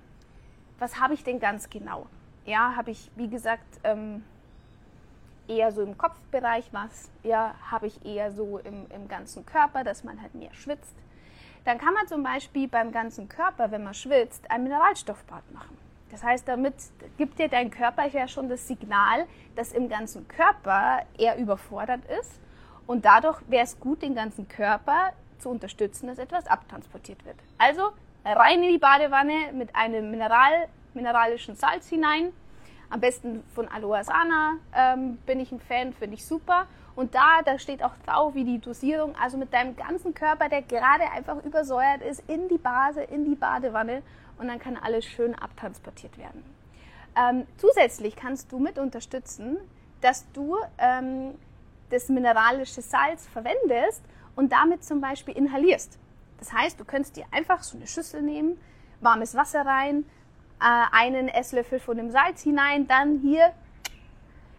was 0.80 1.00
habe 1.00 1.14
ich 1.14 1.24
denn 1.24 1.40
ganz 1.40 1.70
genau? 1.70 2.08
Ja, 2.46 2.76
habe 2.76 2.92
ich, 2.92 3.12
wie 3.16 3.28
gesagt, 3.28 3.80
ähm, 3.84 4.24
eher 5.48 5.72
so 5.72 5.82
im 5.82 5.98
Kopfbereich 5.98 6.70
was, 6.72 7.10
ja, 7.24 7.56
habe 7.70 7.88
ich 7.88 8.06
eher 8.06 8.32
so 8.32 8.60
im, 8.60 8.86
im 8.92 9.08
ganzen 9.08 9.46
Körper, 9.46 9.84
dass 9.84 10.04
man 10.04 10.22
halt 10.22 10.36
mehr 10.36 10.54
schwitzt. 10.54 10.94
Dann 11.66 11.78
kann 11.78 11.94
man 11.94 12.08
zum 12.08 12.24
Beispiel 12.24 12.68
beim 12.68 12.92
ganzen 12.92 13.28
Körper, 13.28 13.72
wenn 13.72 13.84
man 13.84 13.94
schwitzt, 13.94 14.50
ein 14.50 14.64
Mineralstoffbad 14.64 15.52
machen. 15.52 15.78
Das 16.12 16.24
heißt, 16.24 16.48
damit 16.48 16.74
gibt 17.18 17.40
dir 17.40 17.50
dein 17.50 17.70
Körper 17.70 18.08
ja 18.08 18.28
schon 18.28 18.50
das 18.50 18.68
Signal, 18.68 19.26
dass 19.56 19.74
im 19.74 19.90
ganzen 19.90 20.28
Körper 20.28 21.04
er 21.18 21.38
überfordert 21.38 22.02
ist. 22.20 22.40
Und 22.86 23.06
dadurch 23.06 23.38
wäre 23.48 23.64
es 23.64 23.80
gut, 23.80 24.02
den 24.02 24.16
ganzen 24.16 24.48
Körper 24.48 25.12
zu 25.40 25.50
unterstützen, 25.50 26.08
dass 26.08 26.18
etwas 26.18 26.48
abtransportiert 26.48 27.26
wird. 27.26 27.36
Also 27.58 27.92
rein 28.26 28.64
in 28.64 28.72
die 28.72 28.78
Badewanne 28.78 29.52
mit 29.54 29.76
einem 29.76 30.10
Mineral, 30.12 30.68
mineralischen 30.94 31.56
Salz 31.56 31.88
hinein. 31.90 32.32
Am 32.90 33.02
besten 33.02 33.44
von 33.54 33.68
Aloe 33.68 34.02
Sana 34.04 34.54
ähm, 34.74 35.18
bin 35.26 35.42
ich 35.42 35.52
ein 35.52 35.60
Fan, 35.60 35.94
finde 35.94 36.16
ich 36.16 36.26
super. 36.26 36.68
Und 36.96 37.14
da, 37.14 37.42
da 37.46 37.60
steht 37.60 37.84
auch 37.84 37.92
drauf, 38.06 38.34
wie 38.34 38.46
die 38.46 38.60
Dosierung, 38.60 39.14
also 39.22 39.38
mit 39.38 39.54
deinem 39.54 39.76
ganzen 39.76 40.14
Körper, 40.14 40.50
der 40.50 40.62
gerade 40.64 41.04
einfach 41.12 41.44
übersäuert 41.44 42.02
ist, 42.02 42.24
in 42.28 42.48
die 42.48 42.58
Base, 42.58 43.02
in 43.02 43.26
die 43.26 43.36
Badewanne 43.36 44.02
und 44.38 44.48
dann 44.48 44.60
kann 44.60 44.78
alles 44.78 45.06
schön 45.06 45.36
abtransportiert 45.36 46.18
werden. 46.18 46.44
Ähm, 47.16 47.48
zusätzlich 47.58 48.16
kannst 48.16 48.52
du 48.52 48.60
mit 48.60 48.78
unterstützen, 48.78 49.58
dass 50.02 50.32
du 50.34 50.58
ähm, 50.78 51.36
das 51.90 52.10
mineralische 52.10 52.82
Salz 52.82 53.28
verwendest 53.28 54.04
und 54.36 54.52
damit 54.52 54.84
zum 54.84 55.02
Beispiel 55.02 55.36
inhalierst. 55.36 55.98
Das 56.38 56.54
heißt, 56.54 56.80
du 56.80 56.86
könntest 56.86 57.16
dir 57.16 57.26
einfach 57.32 57.64
so 57.64 57.78
eine 57.78 57.88
Schüssel 57.88 58.22
nehmen, 58.22 58.60
warmes 59.02 59.36
Wasser 59.36 59.66
rein, 59.66 60.06
äh, 60.60 60.86
einen 60.92 61.28
Esslöffel 61.28 61.80
von 61.80 61.98
dem 61.98 62.12
Salz 62.12 62.44
hinein, 62.44 62.88
dann 62.88 63.20
hier 63.20 63.54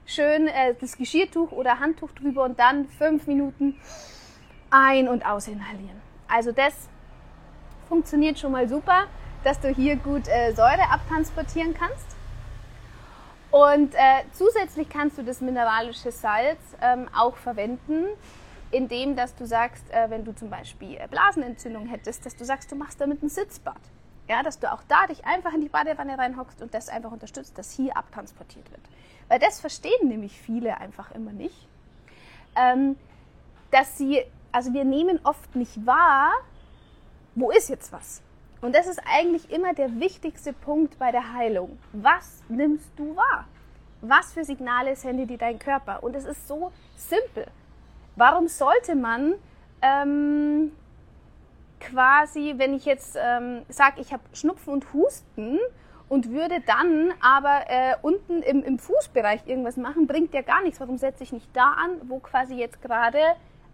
schön 0.06 0.48
äh, 0.48 0.74
das 0.80 0.96
Geschirrtuch 0.96 1.52
oder 1.52 1.78
Handtuch 1.78 2.10
drüber 2.12 2.44
und 2.44 2.58
dann 2.58 2.88
fünf 2.88 3.26
Minuten 3.26 3.76
ein- 4.70 5.08
und 5.08 5.24
aus 5.24 5.48
inhalieren. 5.48 6.00
Also 6.26 6.50
das 6.52 6.74
funktioniert 7.88 8.38
schon 8.38 8.52
mal 8.52 8.68
super, 8.68 9.06
dass 9.44 9.60
du 9.60 9.68
hier 9.68 9.96
gut 9.96 10.28
äh, 10.28 10.52
Säure 10.52 10.90
abtransportieren 10.90 11.74
kannst. 11.74 12.16
Und 13.50 13.94
äh, 13.94 14.24
zusätzlich 14.32 14.88
kannst 14.88 15.16
du 15.16 15.22
das 15.22 15.40
mineralische 15.40 16.10
Salz 16.12 16.58
ähm, 16.82 17.08
auch 17.16 17.36
verwenden, 17.36 18.04
indem 18.70 19.16
dass 19.16 19.34
du 19.34 19.46
sagst, 19.46 19.90
äh, 19.90 20.10
wenn 20.10 20.24
du 20.24 20.34
zum 20.34 20.50
Beispiel 20.50 20.96
äh, 20.96 21.08
Blasenentzündung 21.08 21.86
hättest, 21.86 22.26
dass 22.26 22.36
du 22.36 22.44
sagst, 22.44 22.70
du 22.70 22.76
machst 22.76 23.00
damit 23.00 23.22
ein 23.22 23.30
Sitzbad. 23.30 23.80
Ja, 24.28 24.42
dass 24.42 24.58
du 24.58 24.70
auch 24.70 24.82
da 24.88 25.06
dich 25.06 25.24
einfach 25.24 25.54
in 25.54 25.62
die 25.62 25.70
Badewanne 25.70 26.18
reinhockst 26.18 26.60
und 26.60 26.74
das 26.74 26.90
einfach 26.90 27.10
unterstützt, 27.10 27.56
dass 27.56 27.72
hier 27.72 27.96
abtransportiert 27.96 28.70
wird. 28.70 28.82
Weil 29.28 29.38
das 29.38 29.60
verstehen 29.60 30.08
nämlich 30.08 30.38
viele 30.38 30.78
einfach 30.78 31.14
immer 31.14 31.32
nicht. 31.32 31.66
Ähm, 32.54 32.96
dass 33.70 33.96
sie, 33.96 34.22
also 34.52 34.74
wir 34.74 34.84
nehmen 34.84 35.20
oft 35.24 35.56
nicht 35.56 35.86
wahr, 35.86 36.32
wo 37.34 37.50
ist 37.50 37.70
jetzt 37.70 37.90
was? 37.92 38.20
Und 38.60 38.74
das 38.74 38.86
ist 38.86 39.00
eigentlich 39.06 39.50
immer 39.50 39.72
der 39.72 40.00
wichtigste 40.00 40.52
Punkt 40.52 40.98
bei 40.98 41.12
der 41.12 41.32
Heilung. 41.32 41.78
Was 41.92 42.42
nimmst 42.48 42.90
du 42.96 43.14
wahr? 43.14 43.46
Was 44.00 44.32
für 44.32 44.44
Signale 44.44 44.96
sendet 44.96 45.30
dir 45.30 45.38
dein 45.38 45.58
Körper? 45.58 46.02
Und 46.02 46.16
es 46.16 46.24
ist 46.24 46.48
so 46.48 46.72
simpel. 46.96 47.46
Warum 48.16 48.48
sollte 48.48 48.96
man 48.96 49.34
ähm, 49.80 50.72
quasi, 51.80 52.54
wenn 52.56 52.74
ich 52.74 52.84
jetzt 52.84 53.16
ähm, 53.20 53.62
sage, 53.68 54.00
ich 54.00 54.12
habe 54.12 54.22
Schnupfen 54.32 54.72
und 54.72 54.92
Husten 54.92 55.58
und 56.08 56.30
würde 56.30 56.60
dann 56.66 57.12
aber 57.20 57.62
äh, 57.68 57.94
unten 58.02 58.42
im, 58.42 58.64
im 58.64 58.78
Fußbereich 58.78 59.46
irgendwas 59.46 59.76
machen, 59.76 60.06
bringt 60.06 60.34
ja 60.34 60.42
gar 60.42 60.62
nichts. 60.62 60.80
Warum 60.80 60.98
setze 60.98 61.22
ich 61.22 61.32
nicht 61.32 61.48
da 61.54 61.72
an, 61.72 61.90
wo 62.08 62.18
quasi 62.18 62.54
jetzt 62.54 62.82
gerade 62.82 63.20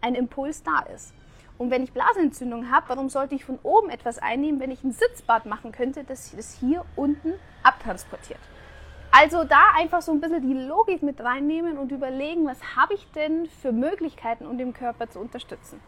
ein 0.02 0.14
Impuls 0.14 0.62
da 0.62 0.80
ist? 0.94 1.14
Und 1.56 1.70
wenn 1.70 1.84
ich 1.84 1.92
Blasenentzündung 1.92 2.70
habe, 2.70 2.88
warum 2.88 3.08
sollte 3.08 3.34
ich 3.34 3.44
von 3.44 3.58
oben 3.62 3.90
etwas 3.90 4.18
einnehmen, 4.18 4.60
wenn 4.60 4.70
ich 4.70 4.82
ein 4.82 4.92
Sitzbad 4.92 5.46
machen 5.46 5.72
könnte, 5.72 6.04
das 6.04 6.34
das 6.34 6.58
hier 6.58 6.84
unten 6.96 7.34
abtransportiert? 7.62 8.40
Also 9.12 9.44
da 9.44 9.70
einfach 9.76 10.02
so 10.02 10.10
ein 10.10 10.20
bisschen 10.20 10.42
die 10.42 10.54
Logik 10.54 11.04
mit 11.04 11.20
reinnehmen 11.20 11.78
und 11.78 11.92
überlegen, 11.92 12.46
was 12.46 12.58
habe 12.74 12.94
ich 12.94 13.06
denn 13.12 13.46
für 13.46 13.70
Möglichkeiten, 13.70 14.44
um 14.44 14.58
den 14.58 14.72
Körper 14.72 15.08
zu 15.08 15.20
unterstützen. 15.20 15.80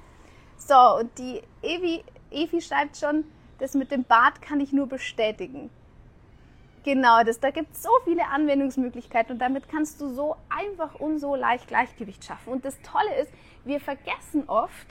So, 0.56 0.98
und 1.00 1.18
die 1.18 1.42
Evi, 1.60 2.04
Evi 2.30 2.60
schreibt 2.60 2.96
schon, 2.96 3.24
das 3.58 3.74
mit 3.74 3.90
dem 3.90 4.04
Bad 4.04 4.40
kann 4.42 4.60
ich 4.60 4.72
nur 4.72 4.86
bestätigen. 4.86 5.70
Genau, 6.84 7.24
das, 7.24 7.40
da 7.40 7.50
gibt 7.50 7.74
es 7.74 7.82
so 7.82 7.90
viele 8.04 8.24
Anwendungsmöglichkeiten 8.28 9.32
und 9.32 9.38
damit 9.40 9.68
kannst 9.68 10.00
du 10.00 10.14
so 10.14 10.36
einfach 10.48 10.94
und 10.94 11.18
so 11.18 11.34
leicht 11.34 11.66
Gleichgewicht 11.66 12.24
schaffen. 12.24 12.52
Und 12.52 12.64
das 12.64 12.80
Tolle 12.82 13.12
ist, 13.20 13.32
wir 13.64 13.80
vergessen 13.80 14.44
oft, 14.46 14.86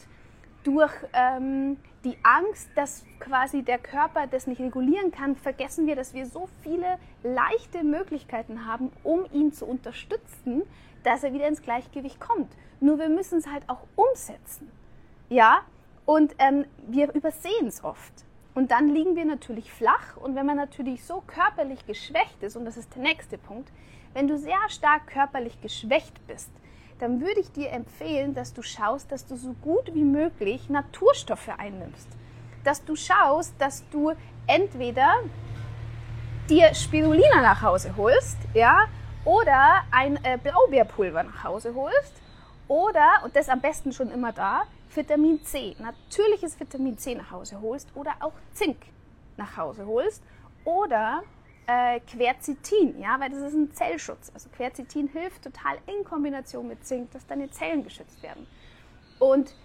durch 0.65 0.91
ähm, 1.13 1.77
die 2.03 2.17
Angst, 2.24 2.69
dass 2.75 3.05
quasi 3.19 3.63
der 3.63 3.77
Körper 3.77 4.27
das 4.27 4.48
nicht 4.48 4.60
regulieren 4.60 5.12
kann, 5.12 5.36
vergessen 5.36 5.88
wir, 5.88 5.95
dass 5.95 6.13
wir 6.13 6.25
so 6.25 6.50
viele 6.62 6.98
leichte 7.24 7.84
Möglichkeiten 7.84 8.65
haben, 8.65 8.91
um 9.03 9.25
ihn 9.31 9.53
zu 9.53 9.65
unterstützen, 9.65 10.63
dass 11.03 11.24
er 11.24 11.34
wieder 11.34 11.48
ins 11.48 11.62
Gleichgewicht 11.62 12.19
kommt. 12.19 12.51
Nur 12.79 13.00
wir 13.00 13.10
müssen 13.10 13.39
es 13.39 13.48
halt 13.48 13.63
auch 13.67 13.81
umsetzen. 13.95 14.72
Ja, 15.29 15.62
und 16.05 16.36
ähm, 16.39 16.65
wir 16.88 17.13
übersehen 17.13 17.67
es 17.67 17.84
oft. 17.84 18.25
Und 18.53 18.72
dann 18.72 18.89
liegen 18.89 19.15
wir 19.15 19.25
natürlich 19.25 19.72
flach. 19.72 20.17
Und 20.17 20.36
wenn 20.36 20.45
man 20.45 20.57
natürlich 20.57 21.03
so 21.03 21.22
körperlich 21.25 21.86
geschwächt 21.86 22.41
ist, 22.41 22.55
und 22.55 22.65
das 22.65 22.77
ist 22.77 22.95
der 22.95 23.03
nächste 23.03 23.38
Punkt, 23.38 23.69
wenn 24.13 24.27
du 24.27 24.38
sehr 24.38 24.69
stark 24.69 25.07
körperlich 25.07 25.62
geschwächt 25.62 26.25
bist, 26.25 26.50
dann 26.99 27.21
würde 27.21 27.39
ich 27.39 27.51
dir 27.51 27.71
empfehlen, 27.71 28.33
dass 28.33 28.53
du 28.53 28.61
schaust, 28.61 29.11
dass 29.11 29.25
du 29.25 29.35
so 29.35 29.53
gut 29.61 29.93
wie 29.93 30.03
möglich 30.03 30.69
Naturstoffe 30.69 31.49
einnimmst. 31.57 32.07
Dass 32.63 32.83
du 32.83 32.95
schaust, 32.95 33.53
dass 33.59 33.87
du 33.89 34.13
entweder 34.47 35.15
dir 36.49 36.73
Spirulina 36.73 37.41
nach 37.41 37.61
Hause 37.61 37.95
holst, 37.97 38.37
ja, 38.53 38.87
oder 39.25 39.83
ein 39.91 40.23
äh, 40.23 40.37
Blaubeerpulver 40.41 41.23
nach 41.23 41.43
Hause 41.43 41.73
holst, 41.75 42.13
oder, 42.67 43.23
und 43.23 43.35
das 43.35 43.49
am 43.49 43.61
besten 43.61 43.91
schon 43.91 44.11
immer 44.11 44.31
da, 44.31 44.63
Vitamin 44.93 45.43
C, 45.43 45.75
natürliches 45.79 46.59
Vitamin 46.59 46.97
C 46.97 47.15
nach 47.15 47.31
Hause 47.31 47.59
holst, 47.61 47.89
oder 47.95 48.13
auch 48.19 48.33
Zink 48.53 48.77
nach 49.37 49.57
Hause 49.57 49.85
holst, 49.85 50.23
oder 50.63 51.23
äh, 51.67 52.00
Quercetin, 52.01 53.00
ja, 53.00 53.19
weil 53.19 53.29
das 53.29 53.39
ist 53.39 53.53
ein 53.53 53.72
Zellschutz. 53.72 54.31
Also 54.34 54.50
Quercetin 54.50 55.07
hilft 55.07 55.43
total 55.43 55.77
in 55.88 56.03
Kombination 56.03 56.67
mit 56.67 56.86
Zink, 56.86 57.12
dass 57.12 57.25
deine 57.25 57.50
Zellen 57.51 57.84
geschützt 57.84 58.22
werden. 58.24 58.48
Und 59.19 59.55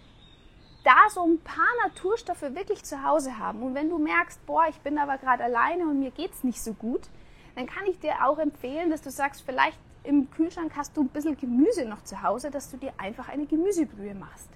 da 0.85 1.11
so 1.11 1.25
ein 1.25 1.39
paar 1.41 1.69
Naturstoffe 1.85 2.43
wirklich 2.43 2.85
zu 2.85 3.03
Hause 3.05 3.39
haben 3.39 3.63
und 3.63 3.75
wenn 3.75 3.91
du 3.91 3.99
merkst, 3.99 4.45
boah, 4.47 4.67
ich 4.69 4.81
bin 4.81 4.99
aber 4.99 5.19
gerade 5.19 5.45
alleine 5.45 5.85
und 5.85 5.99
mir 5.99 6.11
geht 6.11 6.33
es 6.33 6.45
nicht 6.45 6.63
so 6.63 6.73
gut, 6.73 7.03
dann 7.55 7.67
kann 7.67 7.85
ich 7.87 7.99
dir 7.99 8.25
auch 8.25 8.39
empfehlen, 8.39 8.91
dass 8.91 9.03
du 9.03 9.11
sagst, 9.11 9.43
vielleicht 9.45 9.79
im 10.05 10.31
Kühlschrank 10.31 10.73
hast 10.77 10.97
du 10.97 11.03
ein 11.03 11.09
bisschen 11.09 11.37
Gemüse 11.37 11.85
noch 11.85 12.03
zu 12.05 12.23
Hause, 12.23 12.51
dass 12.51 12.71
du 12.71 12.79
dir 12.79 12.93
einfach 12.97 13.29
eine 13.29 13.45
Gemüsebrühe 13.47 14.15
machst. 14.15 14.49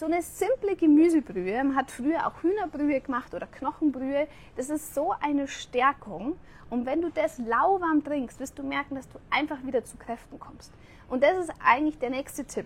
So 0.00 0.06
eine 0.06 0.22
simple 0.22 0.76
Gemüsebrühe, 0.76 1.62
man 1.62 1.76
hat 1.76 1.90
früher 1.90 2.26
auch 2.26 2.42
Hühnerbrühe 2.42 3.02
gemacht 3.02 3.34
oder 3.34 3.46
Knochenbrühe, 3.46 4.28
das 4.56 4.70
ist 4.70 4.94
so 4.94 5.12
eine 5.20 5.46
Stärkung. 5.46 6.38
Und 6.70 6.86
wenn 6.86 7.02
du 7.02 7.10
das 7.10 7.36
lauwarm 7.36 8.02
trinkst, 8.02 8.40
wirst 8.40 8.58
du 8.58 8.62
merken, 8.62 8.94
dass 8.94 9.06
du 9.10 9.18
einfach 9.28 9.58
wieder 9.62 9.84
zu 9.84 9.98
Kräften 9.98 10.40
kommst. 10.40 10.72
Und 11.10 11.22
das 11.22 11.36
ist 11.36 11.52
eigentlich 11.62 11.98
der 11.98 12.08
nächste 12.08 12.46
Tipp, 12.46 12.64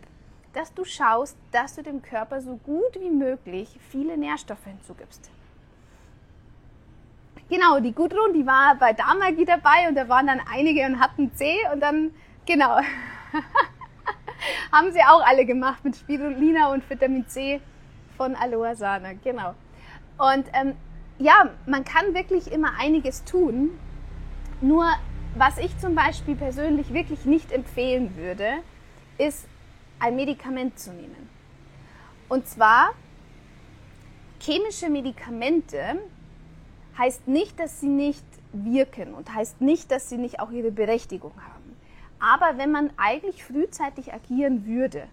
dass 0.53 0.73
du 0.75 0.85
schaust, 0.85 1.37
dass 1.51 1.75
du 1.75 1.83
dem 1.83 2.03
Körper 2.03 2.41
so 2.41 2.55
gut 2.59 3.01
wie 3.01 3.11
möglich 3.11 3.81
viele 3.91 4.17
Nährstoffe 4.17 4.65
hinzugibst. 4.65 5.29
Genau, 7.49 7.81
die 7.81 7.95
Gudrun, 7.95 8.33
die 8.33 8.47
war 8.47 8.77
bei 8.77 8.93
Damagi 8.93 9.45
dabei 9.45 9.89
und 9.89 9.97
da 9.97 10.09
waren 10.09 10.29
dann 10.29 10.41
einige 10.53 10.87
und 10.87 11.01
hatten 11.01 11.35
C 11.35 11.57
und 11.73 11.81
dann, 11.81 12.15
genau. 12.47 12.79
Haben 14.73 14.93
sie 14.93 15.01
auch 15.01 15.25
alle 15.25 15.45
gemacht 15.45 15.85
mit 15.85 15.97
Spirulina 15.97 16.73
und 16.73 16.89
Vitamin 16.89 17.27
C 17.29 17.61
von 18.17 18.35
Aloe 18.35 18.75
Sana, 18.75 19.13
genau. 19.23 19.55
Und 20.19 20.47
ähm, 20.53 20.75
ja, 21.19 21.51
man 21.67 21.85
kann 21.85 22.15
wirklich 22.15 22.51
immer 22.53 22.73
einiges 22.79 23.25
tun. 23.25 23.79
Nur 24.61 24.87
was 25.37 25.59
ich 25.59 25.77
zum 25.79 25.95
Beispiel 25.95 26.37
persönlich 26.37 26.93
wirklich 26.93 27.25
nicht 27.25 27.53
empfehlen 27.53 28.17
würde, 28.17 28.59
ist 29.19 29.47
ein 29.99 30.17
Medikament 30.17 30.79
zu 30.79 30.93
nehmen. 30.93 31.29
Und 32.29 32.47
zwar 32.47 32.93
chemische 34.41 34.91
Medikamente 34.91 35.99
heißt 36.99 37.27
nicht, 37.29 37.59
dass 37.59 37.81
sie 37.81 37.89
nicht 37.89 38.25
wirken 38.53 39.15
und 39.15 39.33
heißt 39.35 39.61
nicht, 39.61 39.91
dass 39.91 40.09
sie 40.09 40.19
nicht 40.19 40.41
auch 40.41 40.51
ihre 40.51 40.71
Berechtigung 40.71 41.33
haben. 41.37 41.54
Aber 42.19 42.57
wenn 42.57 42.71
man 42.71 42.91
eigentlich 42.97 43.45
frühzeitig 43.45 44.13
agieren 44.13 44.67
würde 44.67 45.09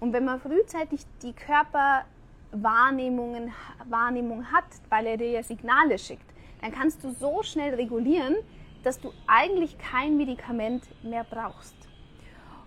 und 0.00 0.12
wenn 0.12 0.24
man 0.24 0.40
frühzeitig 0.40 1.02
die 1.22 1.32
Körperwahrnehmungen 1.32 3.52
Wahrnehmung 3.88 4.50
hat, 4.52 4.64
weil 4.88 5.06
er 5.06 5.16
dir 5.16 5.30
ja 5.30 5.42
Signale 5.42 5.98
schickt, 5.98 6.26
dann 6.60 6.72
kannst 6.72 7.04
du 7.04 7.12
so 7.12 7.42
schnell 7.42 7.74
regulieren, 7.74 8.36
dass 8.82 9.00
du 9.00 9.12
eigentlich 9.26 9.78
kein 9.78 10.16
Medikament 10.16 10.84
mehr 11.02 11.24
brauchst. 11.24 11.74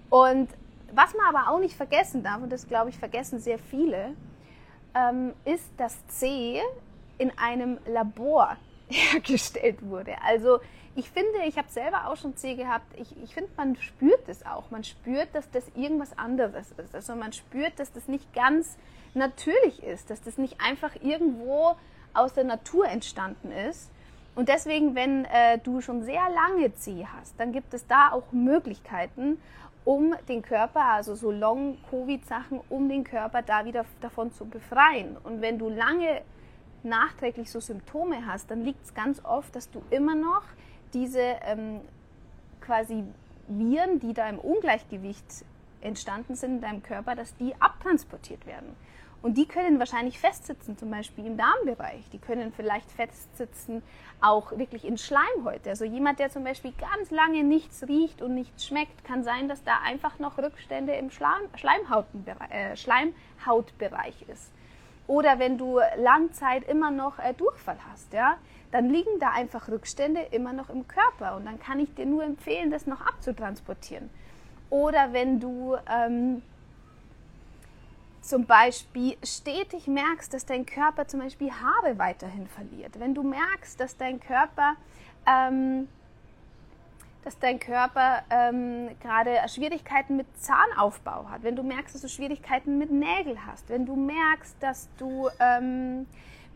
Und 0.10 0.50
was 0.94 1.14
man 1.16 1.36
aber 1.36 1.52
auch 1.52 1.60
nicht 1.60 1.76
vergessen 1.76 2.24
darf, 2.24 2.42
und 2.42 2.52
das 2.52 2.68
glaube 2.68 2.90
ich 2.90 2.98
vergessen 2.98 3.40
sehr 3.40 3.60
viele, 3.60 4.14
ähm, 4.94 5.34
ist, 5.46 5.70
dass 5.78 6.06
C 6.08 6.62
in 7.18 7.32
einem 7.38 7.80
Labor 7.86 8.58
hergestellt 8.88 9.82
wurde. 9.82 10.16
Also 10.26 10.60
ich 10.98 11.12
finde, 11.12 11.44
ich 11.46 11.60
habe 11.60 11.70
selber 11.70 12.08
auch 12.08 12.18
schon 12.18 12.36
C 12.36 12.56
gehabt, 12.56 12.88
ich, 13.00 13.16
ich 13.24 13.36
finde, 13.36 13.52
man 13.56 13.76
spürt 13.76 14.28
das 14.28 14.44
auch. 14.44 14.72
Man 14.72 14.84
spürt, 14.84 15.28
dass 15.34 15.50
das 15.52 15.64
irgendwas 15.76 16.18
anderes 16.18 16.72
ist. 16.72 16.96
Also 16.96 17.16
man 17.16 17.34
spürt, 17.34 17.78
dass 17.78 17.94
das 17.94 18.08
nicht 18.08 18.34
ganz 18.34 18.78
natürlich 19.14 19.84
ist, 19.84 20.10
dass 20.10 20.22
das 20.22 20.40
nicht 20.40 20.60
einfach 20.60 20.96
irgendwo 21.04 21.76
aus 22.16 22.34
der 22.34 22.46
Natur 22.46 22.88
entstanden 22.88 23.52
ist. 23.52 23.92
Und 24.34 24.50
deswegen, 24.50 24.96
wenn 24.96 25.26
äh, 25.26 25.60
du 25.60 25.82
schon 25.82 26.02
sehr 26.02 26.30
lange 26.34 26.74
C 26.74 27.06
hast, 27.16 27.40
dann 27.40 27.52
gibt 27.52 27.76
es 27.76 27.86
da 27.86 28.12
auch 28.12 28.32
Möglichkeiten, 28.32 29.40
um 29.86 30.16
den 30.28 30.42
Körper, 30.42 30.84
also 30.84 31.14
so 31.14 31.30
Long-Covid-Sachen, 31.30 32.60
um 32.70 32.90
den 32.90 33.04
Körper 33.04 33.44
da 33.44 33.66
wieder 33.66 33.86
davon 34.02 34.32
zu 34.32 34.46
befreien. 34.46 35.16
Und 35.24 35.42
wenn 35.42 35.60
du 35.60 35.70
lange 35.70 36.22
nachträglich 36.82 37.52
so 37.52 37.60
Symptome 37.60 38.26
hast, 38.26 38.50
dann 38.50 38.64
liegt 38.64 38.84
es 38.84 38.96
ganz 38.96 39.24
oft, 39.24 39.56
dass 39.56 39.70
du 39.70 39.84
immer 39.92 40.16
noch 40.16 40.42
diese 40.94 41.22
ähm, 41.46 41.82
quasi 42.62 43.04
Viren, 43.48 44.00
die 44.00 44.14
da 44.14 44.28
im 44.30 44.40
Ungleichgewicht 44.40 45.46
entstanden 45.82 46.36
sind 46.36 46.56
in 46.56 46.62
deinem 46.62 46.84
Körper, 46.84 47.16
dass 47.16 47.36
die 47.38 47.54
abtransportiert 47.60 48.46
werden. 48.46 48.76
Und 49.22 49.38
die 49.38 49.48
können 49.48 49.80
wahrscheinlich 49.80 50.20
festsitzen, 50.20 50.78
zum 50.78 50.92
Beispiel 50.92 51.26
im 51.26 51.38
Darmbereich. 51.38 52.08
Die 52.12 52.20
können 52.20 52.54
vielleicht 52.54 52.92
festsitzen, 52.92 53.82
auch 54.22 54.52
wirklich 54.58 54.86
in 54.86 54.98
Schleimhäute. 54.98 55.72
Also 55.72 55.86
jemand, 55.86 56.20
der 56.20 56.30
zum 56.30 56.44
Beispiel 56.44 56.72
ganz 56.80 57.10
lange 57.10 57.44
nichts 57.44 57.88
riecht 57.88 58.22
und 58.22 58.36
nichts 58.36 58.66
schmeckt, 58.66 59.04
kann 59.04 59.24
sein, 59.24 59.48
dass 59.48 59.64
da 59.64 59.80
einfach 59.84 60.20
noch 60.20 60.38
Rückstände 60.38 60.94
im 60.94 61.10
äh, 61.10 62.76
Schleimhautbereich 62.76 64.26
ist. 64.32 64.52
oder 65.08 65.40
wenn 65.40 65.58
du 65.58 65.80
Langzeit 65.98 66.68
immer 66.68 66.92
noch 66.92 67.18
äh, 67.18 67.34
Durchfall 67.34 67.78
hast, 67.92 68.14
ja, 68.14 68.38
dann 68.78 68.92
liegen 68.92 69.20
da 69.20 69.32
einfach 69.32 69.70
Rückstände 69.70 70.22
immer 70.30 70.54
noch 70.54 70.70
im 70.70 70.88
Körper 70.88 71.36
und 71.36 71.46
dann 71.46 71.60
kann 71.60 71.80
ich 71.80 71.96
dir 71.96 72.06
nur 72.06 72.24
empfehlen, 72.24 72.70
das 72.70 72.86
noch 72.86 73.02
abzutransportieren. 73.02 74.08
Oder 74.70 75.14
wenn 75.14 75.40
du 75.40 75.76
ähm, 75.90 76.44
zum 78.22 78.46
Beispiel 78.46 79.18
stetig 79.24 79.88
merkst, 79.88 80.32
dass 80.32 80.46
dein 80.46 80.68
Körper 80.68 81.08
zum 81.08 81.22
Beispiel 81.22 81.50
Haare 81.50 81.98
weiterhin 81.98 82.46
verliert, 82.48 83.00
wenn 83.00 83.16
du 83.16 83.24
merkst, 83.24 83.80
dass 83.80 83.98
dein 83.98 84.20
Körper 84.20 84.76
ähm, 85.26 85.88
dass 87.24 87.40
dein 87.40 87.60
Körper 87.60 88.22
ähm, 88.30 88.90
gerade 89.02 89.32
Schwierigkeiten 89.50 90.16
mit 90.18 90.28
Zahnaufbau 90.40 91.30
hat, 91.30 91.42
wenn 91.42 91.56
du 91.56 91.64
merkst, 91.64 91.96
dass 91.96 92.04
du 92.04 92.10
Schwierigkeiten 92.10 92.78
mit 92.78 92.92
Nägeln 92.92 93.44
hast, 93.48 93.68
wenn 93.70 93.88
du 93.88 93.96
merkst, 93.96 94.56
dass 94.62 94.88
du 94.98 95.30
ähm, 95.40 96.06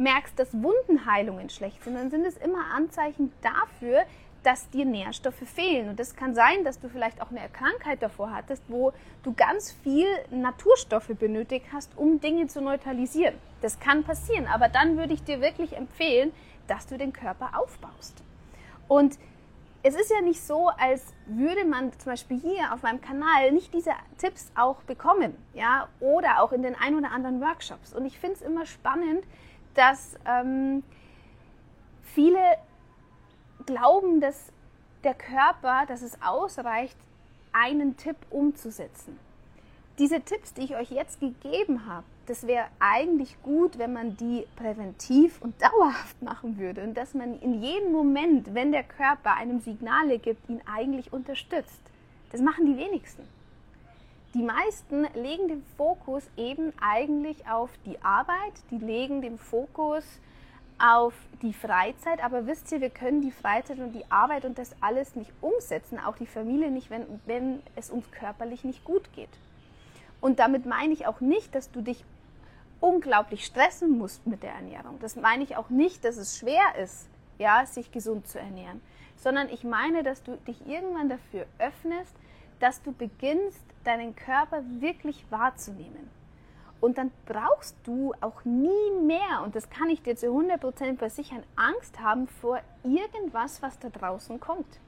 merkst, 0.01 0.37
dass 0.37 0.49
Wundenheilungen 0.53 1.49
schlecht 1.49 1.83
sind, 1.83 1.95
dann 1.95 2.09
sind 2.11 2.25
es 2.25 2.37
immer 2.37 2.65
Anzeichen 2.73 3.31
dafür, 3.41 4.03
dass 4.43 4.69
dir 4.69 4.85
Nährstoffe 4.85 5.43
fehlen. 5.45 5.89
Und 5.89 5.99
das 5.99 6.15
kann 6.15 6.33
sein, 6.33 6.63
dass 6.63 6.79
du 6.79 6.89
vielleicht 6.89 7.21
auch 7.21 7.29
eine 7.29 7.47
Krankheit 7.49 8.01
davor 8.01 8.33
hattest, 8.33 8.63
wo 8.67 8.91
du 9.23 9.33
ganz 9.33 9.71
viel 9.71 10.07
Naturstoffe 10.31 11.11
benötigt 11.19 11.67
hast, 11.71 11.95
um 11.95 12.19
Dinge 12.19 12.47
zu 12.47 12.61
neutralisieren. 12.61 13.35
Das 13.61 13.79
kann 13.79 14.03
passieren, 14.03 14.47
aber 14.47 14.67
dann 14.67 14.97
würde 14.97 15.13
ich 15.13 15.23
dir 15.23 15.41
wirklich 15.41 15.77
empfehlen, 15.77 16.31
dass 16.67 16.87
du 16.87 16.97
den 16.97 17.13
Körper 17.13 17.51
aufbaust. 17.59 18.23
Und 18.87 19.17
es 19.83 19.95
ist 19.95 20.11
ja 20.11 20.21
nicht 20.21 20.41
so, 20.41 20.69
als 20.69 21.13
würde 21.25 21.65
man 21.65 21.91
zum 21.93 22.11
Beispiel 22.11 22.39
hier 22.39 22.73
auf 22.73 22.83
meinem 22.83 23.01
Kanal 23.01 23.51
nicht 23.51 23.73
diese 23.73 23.91
Tipps 24.17 24.51
auch 24.55 24.81
bekommen, 24.83 25.35
ja, 25.53 25.87
oder 25.99 26.41
auch 26.41 26.51
in 26.51 26.61
den 26.61 26.75
ein 26.75 26.95
oder 26.95 27.11
anderen 27.11 27.41
Workshops. 27.41 27.93
Und 27.93 28.05
ich 28.05 28.19
finde 28.19 28.35
es 28.35 28.41
immer 28.41 28.65
spannend, 28.65 29.23
dass 29.73 30.17
ähm, 30.25 30.83
viele 32.03 32.39
glauben, 33.65 34.21
dass 34.21 34.51
der 35.03 35.13
Körper, 35.13 35.85
dass 35.87 36.01
es 36.01 36.21
ausreicht, 36.21 36.97
einen 37.53 37.97
Tipp 37.97 38.17
umzusetzen. 38.29 39.19
Diese 39.99 40.21
Tipps, 40.21 40.53
die 40.53 40.61
ich 40.61 40.75
euch 40.75 40.89
jetzt 40.89 41.19
gegeben 41.19 41.85
habe, 41.85 42.05
das 42.25 42.47
wäre 42.47 42.67
eigentlich 42.79 43.35
gut, 43.43 43.77
wenn 43.77 43.93
man 43.93 44.15
die 44.17 44.45
präventiv 44.55 45.41
und 45.41 45.53
dauerhaft 45.61 46.21
machen 46.21 46.57
würde 46.57 46.83
und 46.83 46.95
dass 46.95 47.13
man 47.13 47.39
in 47.39 47.61
jedem 47.61 47.91
Moment, 47.91 48.53
wenn 48.53 48.71
der 48.71 48.83
Körper 48.83 49.35
einem 49.35 49.59
Signale 49.59 50.17
gibt, 50.17 50.49
ihn 50.49 50.61
eigentlich 50.65 51.11
unterstützt. 51.11 51.81
Das 52.31 52.41
machen 52.41 52.65
die 52.65 52.77
wenigsten. 52.77 53.23
Die 54.33 54.43
meisten 54.43 55.05
legen 55.13 55.49
den 55.49 55.63
Fokus 55.75 56.23
eben 56.37 56.71
eigentlich 56.79 57.49
auf 57.49 57.69
die 57.85 58.01
Arbeit, 58.01 58.53
die 58.69 58.77
legen 58.77 59.21
den 59.21 59.37
Fokus 59.37 60.05
auf 60.79 61.13
die 61.41 61.53
Freizeit, 61.53 62.23
aber 62.23 62.47
wisst 62.47 62.71
ihr, 62.71 62.79
wir 62.79 62.89
können 62.89 63.21
die 63.21 63.31
Freizeit 63.31 63.79
und 63.79 63.91
die 63.91 64.09
Arbeit 64.09 64.45
und 64.45 64.57
das 64.57 64.73
alles 64.79 65.15
nicht 65.15 65.31
umsetzen, 65.41 65.99
auch 65.99 66.15
die 66.15 66.25
Familie 66.25 66.71
nicht, 66.71 66.89
wenn, 66.89 67.05
wenn 67.25 67.61
es 67.75 67.91
uns 67.91 68.09
körperlich 68.11 68.63
nicht 68.63 68.85
gut 68.85 69.11
geht. 69.13 69.29
Und 70.21 70.39
damit 70.39 70.65
meine 70.65 70.93
ich 70.93 71.07
auch 71.07 71.19
nicht, 71.19 71.53
dass 71.53 71.69
du 71.69 71.81
dich 71.81 72.05
unglaublich 72.79 73.45
stressen 73.45 73.97
musst 73.97 74.25
mit 74.25 74.43
der 74.43 74.53
Ernährung. 74.53 74.97
Das 75.01 75.15
meine 75.17 75.43
ich 75.43 75.57
auch 75.57 75.69
nicht, 75.69 76.05
dass 76.05 76.17
es 76.17 76.37
schwer 76.37 76.75
ist, 76.81 77.07
ja, 77.37 77.65
sich 77.65 77.91
gesund 77.91 78.27
zu 78.27 78.39
ernähren, 78.39 78.81
sondern 79.17 79.49
ich 79.49 79.63
meine, 79.63 80.03
dass 80.03 80.23
du 80.23 80.37
dich 80.47 80.65
irgendwann 80.67 81.09
dafür 81.09 81.45
öffnest, 81.59 82.15
dass 82.61 82.81
du 82.81 82.91
beginnst, 82.91 83.63
deinen 83.83 84.15
Körper 84.15 84.63
wirklich 84.79 85.25
wahrzunehmen. 85.29 86.09
Und 86.79 86.97
dann 86.97 87.11
brauchst 87.25 87.75
du 87.83 88.13
auch 88.21 88.43
nie 88.43 88.91
mehr, 89.05 89.43
und 89.43 89.55
das 89.55 89.69
kann 89.69 89.89
ich 89.89 90.01
dir 90.01 90.15
zu 90.15 90.27
100% 90.27 90.97
versichern, 90.97 91.43
Angst 91.55 91.99
haben 91.99 92.27
vor 92.27 92.59
irgendwas, 92.83 93.61
was 93.61 93.77
da 93.79 93.89
draußen 93.89 94.39
kommt. 94.39 94.79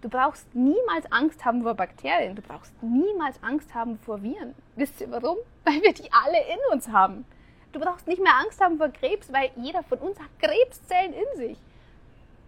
Du 0.00 0.08
brauchst 0.10 0.54
niemals 0.54 1.10
Angst 1.10 1.44
haben 1.46 1.62
vor 1.62 1.74
Bakterien. 1.74 2.36
Du 2.36 2.42
brauchst 2.42 2.74
niemals 2.82 3.42
Angst 3.42 3.74
haben 3.74 3.98
vor 3.98 4.22
Viren. 4.22 4.54
Wisst 4.76 5.00
ihr 5.00 5.10
warum? 5.10 5.38
Weil 5.64 5.80
wir 5.80 5.94
die 5.94 6.12
alle 6.12 6.40
in 6.40 6.58
uns 6.72 6.88
haben. 6.88 7.24
Du 7.72 7.80
brauchst 7.80 8.06
nicht 8.06 8.22
mehr 8.22 8.34
Angst 8.36 8.60
haben 8.60 8.76
vor 8.76 8.90
Krebs, 8.90 9.32
weil 9.32 9.50
jeder 9.56 9.82
von 9.82 9.98
uns 9.98 10.16
hat 10.20 10.28
Krebszellen 10.38 11.12
in 11.12 11.36
sich. 11.36 11.58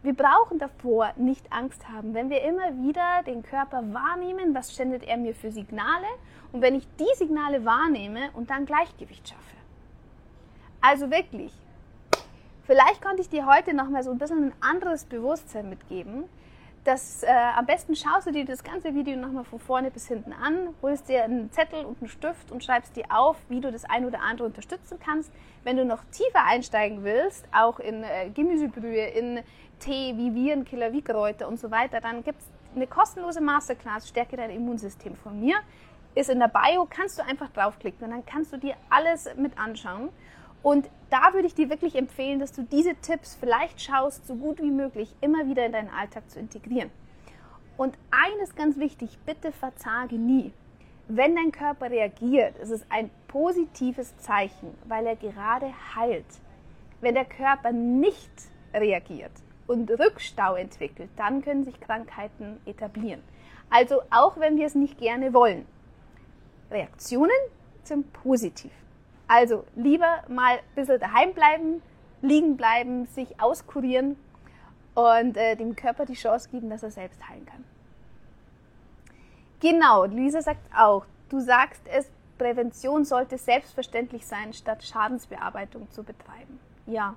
Wir 0.03 0.15
brauchen 0.15 0.59
davor 0.59 1.13
nicht 1.17 1.53
Angst 1.53 1.89
haben, 1.89 2.15
wenn 2.15 2.31
wir 2.31 2.43
immer 2.43 2.77
wieder 2.83 3.23
den 3.27 3.43
Körper 3.43 3.83
wahrnehmen, 3.93 4.55
was 4.55 4.75
sendet 4.75 5.03
er 5.05 5.17
mir 5.17 5.35
für 5.35 5.51
Signale? 5.51 6.07
Und 6.53 6.63
wenn 6.63 6.75
ich 6.75 6.87
die 6.99 7.15
Signale 7.17 7.65
wahrnehme 7.65 8.31
und 8.35 8.51
dann 8.51 8.67
Gleichgewicht 8.67 9.29
schaffe. 9.29 9.57
Also 10.81 11.11
wirklich, 11.11 11.53
vielleicht 12.63 13.03
konnte 13.03 13.23
ich 13.23 13.29
dir 13.29 13.47
heute 13.47 13.75
noch 13.75 13.89
mal 13.89 14.05
so 14.05 14.13
ein 14.13 14.19
bisschen 14.19 14.45
ein 14.45 14.53
anderes 14.61 15.05
Bewusstsein 15.05 15.69
mitgeben, 15.69 16.25
das, 16.87 17.25
äh, 17.25 17.27
am 17.29 17.67
besten 17.67 17.97
schaust 17.97 18.29
du 18.29 18.33
dir 18.33 18.45
das 18.45 18.63
ganze 18.63 18.95
Video 18.95 19.17
nochmal 19.17 19.45
von 19.45 19.59
vorne 19.59 19.91
bis 19.91 20.07
hinten 20.07 20.33
an, 20.33 20.69
holst 20.83 21.09
dir 21.09 21.25
einen 21.25 21.51
Zettel 21.51 21.85
und 21.85 22.01
einen 22.01 22.09
Stift 22.09 22.53
und 22.53 22.63
schreibst 22.63 22.95
dir 22.95 23.07
auf, 23.09 23.37
wie 23.49 23.61
du 23.61 23.73
das 23.73 23.85
ein 23.85 24.05
oder 24.05 24.21
andere 24.21 24.47
unterstützen 24.47 24.99
kannst. 25.05 25.33
Wenn 25.65 25.77
du 25.77 25.85
noch 25.85 26.05
tiefer 26.13 26.45
einsteigen 26.45 27.03
willst, 27.03 27.45
auch 27.53 27.81
in 27.81 28.05
äh, 28.05 28.31
Gemüsebrühe, 28.33 29.09
in 29.09 29.41
Tee 29.81 30.15
wie 30.17 30.33
Virenkiller, 30.33 30.93
wie 30.93 31.03
Kräuter 31.03 31.49
und 31.49 31.59
so 31.59 31.71
weiter, 31.71 32.01
dann 32.01 32.23
gibt 32.23 32.41
es 32.41 32.47
eine 32.77 32.87
kostenlose 32.87 33.41
Masterclass 33.41 34.09
Stärke 34.09 34.37
dein 34.37 34.51
Immunsystem 34.51 35.17
von 35.17 35.41
mir. 35.41 35.57
Ist 36.15 36.31
in 36.31 36.39
der 36.39 36.49
Bio, 36.49 36.87
kannst 36.89 37.19
du 37.19 37.25
einfach 37.25 37.51
draufklicken 37.51 38.05
und 38.05 38.11
dann 38.11 38.25
kannst 38.25 38.53
du 38.53 38.59
dir 38.59 38.75
alles 38.89 39.29
mit 39.37 39.59
anschauen. 39.59 40.11
Und 40.67 40.91
da 41.11 41.33
würde 41.33 41.47
ich 41.47 41.55
dir 41.55 41.71
wirklich 41.71 41.95
empfehlen, 41.95 42.41
dass 42.41 42.51
du 42.51 42.65
diese 42.65 42.97
Tipps 42.97 43.37
vielleicht 43.39 43.81
schaust, 43.81 44.27
so 44.27 44.35
gut 44.35 44.61
wie 44.61 44.73
möglich 44.73 45.15
immer 45.21 45.47
wieder 45.47 45.65
in 45.65 45.71
deinen 45.71 45.91
Alltag 45.91 46.29
zu 46.29 46.41
integrieren. 46.41 46.91
Und 47.77 47.97
eines 48.11 48.57
ganz 48.57 48.77
wichtig, 48.77 49.17
bitte 49.25 49.53
verzage 49.53 50.17
nie. 50.17 50.53
Wenn 51.07 51.37
dein 51.37 51.53
Körper 51.53 51.89
reagiert, 51.89 52.59
ist 52.59 52.71
es 52.71 52.85
ein 52.91 53.11
positives 53.29 54.19
Zeichen, 54.19 54.75
weil 54.89 55.07
er 55.07 55.15
gerade 55.15 55.73
heilt. 55.95 56.27
Wenn 57.01 57.15
der 57.15 57.27
Körper 57.27 57.71
nicht 57.71 58.33
reagiert 58.75 59.31
und 59.69 59.89
Rückstau 59.89 60.57
entwickelt, 60.57 61.11
dann 61.15 61.43
können 61.43 61.65
sich 61.65 61.79
Krankheiten 61.79 62.57
etablieren. 62.67 63.23
Also 63.71 64.01
auch 64.11 64.41
wenn 64.41 64.57
wir 64.57 64.67
es 64.67 64.75
nicht 64.75 64.99
gerne 64.99 65.33
wollen. 65.33 65.65
Reaktionen 66.73 67.31
sind 67.85 68.13
positiv. 68.13 68.73
Also 69.29 69.65
lieber 69.75 70.23
mal 70.29 70.59
ein 70.59 70.75
bisschen 70.75 71.01
daheim 71.01 71.33
bleiben, 71.33 71.83
liegen 72.23 72.57
bleiben, 72.57 73.07
sich 73.07 73.41
auskurieren 73.41 74.17
und 74.95 75.37
äh, 75.37 75.57
dem 75.57 75.77
Körper 75.77 76.07
die 76.07 76.15
Chance 76.15 76.49
geben, 76.51 76.71
dass 76.71 76.83
er 76.83 76.91
selbst 76.91 77.27
heilen 77.29 77.47
kann. 77.47 77.65
Genau, 79.61 80.05
Luisa 80.05 80.43
sagt 80.43 80.71
auch, 80.77 81.07
du 81.29 81.41
sagst 81.41 81.83
es, 81.87 82.11
Prävention 82.39 83.05
sollte 83.05 83.39
selbstverständlich 83.39 84.27
sein, 84.27 84.53
statt 84.53 84.85
Schadensbearbeitung 84.85 85.91
zu 85.91 86.03
betreiben. 86.03 86.61
Ja. 86.87 87.15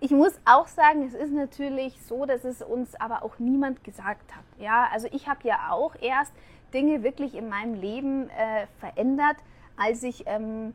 Ich 0.00 0.12
muss 0.12 0.38
auch 0.44 0.68
sagen, 0.68 1.04
es 1.06 1.12
ist 1.12 1.32
natürlich 1.32 2.00
so, 2.02 2.24
dass 2.24 2.44
es 2.44 2.62
uns 2.62 2.94
aber 3.00 3.24
auch 3.24 3.38
niemand 3.38 3.82
gesagt 3.82 4.34
hat. 4.34 4.44
Ja, 4.58 4.88
also 4.92 5.08
ich 5.10 5.28
habe 5.28 5.46
ja 5.46 5.70
auch 5.70 5.94
erst 6.00 6.32
Dinge 6.72 7.02
wirklich 7.02 7.34
in 7.34 7.48
meinem 7.48 7.74
Leben 7.74 8.30
äh, 8.30 8.66
verändert, 8.78 9.36
als 9.76 10.02
ich 10.04 10.24
ähm, 10.26 10.72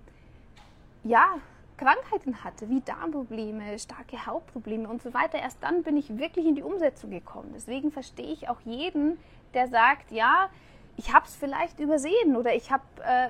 ja, 1.04 1.38
Krankheiten 1.78 2.44
hatte, 2.44 2.70
wie 2.70 2.82
Darmprobleme, 2.82 3.78
starke 3.80 4.26
Hautprobleme 4.26 4.88
und 4.88 5.02
so 5.02 5.14
weiter, 5.14 5.40
erst 5.40 5.62
dann 5.62 5.84
bin 5.84 5.98
ich 5.98 6.18
wirklich 6.18 6.46
in 6.46 6.56
die 6.56 6.64
Umsetzung 6.64 7.10
gekommen. 7.10 7.52
Deswegen 7.54 7.92
verstehe 7.92 8.32
ich 8.32 8.48
auch 8.48 8.62
jeden, 8.62 9.18
der 9.54 9.68
sagt, 9.68 10.12
ja, 10.12 10.50
ich 10.96 11.12
habe 11.12 11.26
es 11.26 11.36
vielleicht 11.36 11.80
übersehen 11.80 12.36
oder 12.36 12.54
ich 12.54 12.72
habe 12.72 12.84
äh, 13.04 13.30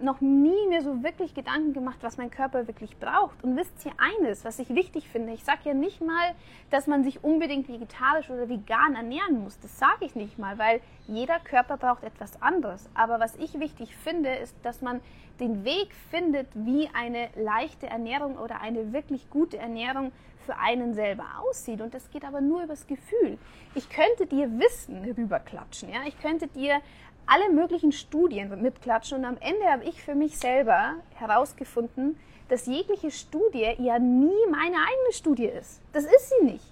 noch 0.00 0.20
nie 0.20 0.68
mir 0.68 0.82
so 0.82 1.02
wirklich 1.02 1.34
Gedanken 1.34 1.72
gemacht, 1.72 1.98
was 2.02 2.16
mein 2.18 2.30
Körper 2.30 2.68
wirklich 2.68 2.96
braucht. 2.98 3.42
Und 3.42 3.56
wisst 3.56 3.84
ihr 3.84 3.92
eines, 3.98 4.44
was 4.44 4.60
ich 4.60 4.68
wichtig 4.68 5.08
finde? 5.08 5.32
Ich 5.32 5.44
sage 5.44 5.60
ja 5.64 5.74
nicht 5.74 6.00
mal, 6.00 6.34
dass 6.70 6.86
man 6.86 7.02
sich 7.02 7.24
unbedingt 7.24 7.68
vegetarisch 7.68 8.30
oder 8.30 8.48
vegan 8.48 8.94
ernähren 8.94 9.42
muss. 9.42 9.58
Das 9.58 9.76
sage 9.78 10.04
ich 10.04 10.14
nicht 10.14 10.38
mal, 10.38 10.56
weil 10.58 10.80
jeder 11.08 11.40
Körper 11.40 11.76
braucht 11.76 12.04
etwas 12.04 12.40
anderes. 12.40 12.88
Aber 12.94 13.18
was 13.18 13.34
ich 13.36 13.58
wichtig 13.58 13.96
finde, 13.96 14.30
ist, 14.36 14.54
dass 14.62 14.80
man 14.80 15.00
den 15.40 15.64
Weg 15.64 15.88
findet, 16.10 16.46
wie 16.54 16.88
eine 16.92 17.28
leichte 17.34 17.86
Ernährung 17.86 18.36
oder 18.36 18.60
eine 18.60 18.92
wirklich 18.92 19.30
gute 19.30 19.58
Ernährung 19.58 20.12
für 20.40 20.56
einen 20.56 20.94
selber 20.94 21.24
aussieht. 21.42 21.80
Und 21.80 21.94
das 21.94 22.10
geht 22.10 22.24
aber 22.24 22.40
nur 22.40 22.62
übers 22.62 22.86
Gefühl. 22.86 23.38
Ich 23.74 23.88
könnte 23.88 24.26
dir 24.26 24.50
Wissen 24.58 25.04
rüberklatschen. 25.04 25.90
Ja? 25.90 26.00
Ich 26.06 26.20
könnte 26.20 26.48
dir 26.48 26.80
alle 27.26 27.50
möglichen 27.50 27.92
Studien 27.92 28.50
mitklatschen 28.60 29.18
und 29.18 29.24
am 29.24 29.36
Ende 29.38 29.64
habe 29.66 29.84
ich 29.84 30.02
für 30.02 30.14
mich 30.14 30.38
selber 30.38 30.94
herausgefunden, 31.14 32.18
dass 32.48 32.66
jegliche 32.66 33.12
Studie 33.12 33.74
ja 33.78 33.98
nie 34.00 34.46
meine 34.50 34.76
eigene 34.76 35.12
Studie 35.12 35.46
ist. 35.46 35.80
Das 35.92 36.04
ist 36.04 36.30
sie 36.30 36.44
nicht. 36.44 36.64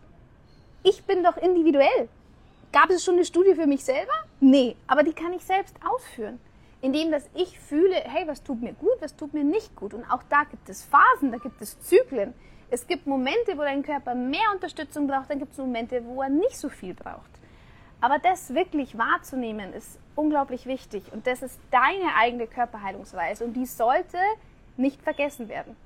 Ich 0.82 1.04
bin 1.04 1.22
doch 1.22 1.36
individuell. 1.36 2.08
Gab 2.72 2.90
es 2.90 3.04
schon 3.04 3.14
eine 3.14 3.24
Studie 3.24 3.54
für 3.54 3.66
mich 3.66 3.84
selber? 3.84 4.12
Nee, 4.40 4.76
aber 4.88 5.04
die 5.04 5.12
kann 5.12 5.32
ich 5.32 5.44
selbst 5.44 5.76
ausführen. 5.88 6.40
indem 6.80 7.10
dass 7.10 7.28
ich 7.34 7.58
fühle, 7.58 7.96
hey, 7.96 8.26
was 8.26 8.42
tut 8.42 8.62
mir 8.62 8.72
gut, 8.72 8.96
was 9.00 9.16
tut 9.16 9.34
mir 9.34 9.44
nicht 9.44 9.74
gut. 9.74 9.94
Und 9.94 10.04
auch 10.10 10.22
da 10.28 10.44
gibt 10.44 10.68
es 10.68 10.84
Phasen, 10.84 11.32
da 11.32 11.38
gibt 11.38 11.60
es 11.60 11.80
Zyklen. 11.80 12.34
Es 12.70 12.86
gibt 12.86 13.06
Momente, 13.06 13.56
wo 13.56 13.62
dein 13.62 13.82
Körper 13.82 14.14
mehr 14.14 14.50
Unterstützung 14.54 15.06
braucht, 15.06 15.30
dann 15.30 15.38
gibt 15.38 15.52
es 15.52 15.58
Momente, 15.58 16.04
wo 16.04 16.22
er 16.22 16.28
nicht 16.28 16.56
so 16.56 16.68
viel 16.68 16.94
braucht. 16.94 17.30
Aber 18.00 18.18
das 18.18 18.54
wirklich 18.54 18.96
wahrzunehmen, 18.96 19.72
ist 19.72 19.98
unglaublich 20.14 20.66
wichtig. 20.66 21.02
Und 21.12 21.26
das 21.26 21.42
ist 21.42 21.58
deine 21.70 22.14
eigene 22.16 22.46
Körperheilungsweise. 22.46 23.44
Und 23.44 23.54
die 23.54 23.66
sollte 23.66 24.18
nicht 24.76 25.02
vergessen 25.02 25.48
werden. 25.48 25.76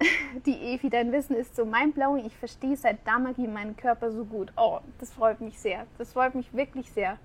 Die 0.46 0.74
Evi, 0.74 0.90
dein 0.90 1.12
Wissen 1.12 1.36
ist 1.36 1.56
so 1.56 1.64
mindblowing. 1.64 2.26
Ich 2.26 2.36
verstehe 2.36 2.76
seit 2.76 3.06
Damagie 3.06 3.46
meinen 3.46 3.76
Körper 3.76 4.10
so 4.10 4.24
gut. 4.24 4.52
Oh, 4.56 4.80
das 4.98 5.12
freut 5.12 5.40
mich 5.40 5.58
sehr. 5.58 5.86
Das 5.98 6.12
freut 6.12 6.34
mich 6.34 6.52
wirklich 6.52 6.90
sehr. 6.92 7.18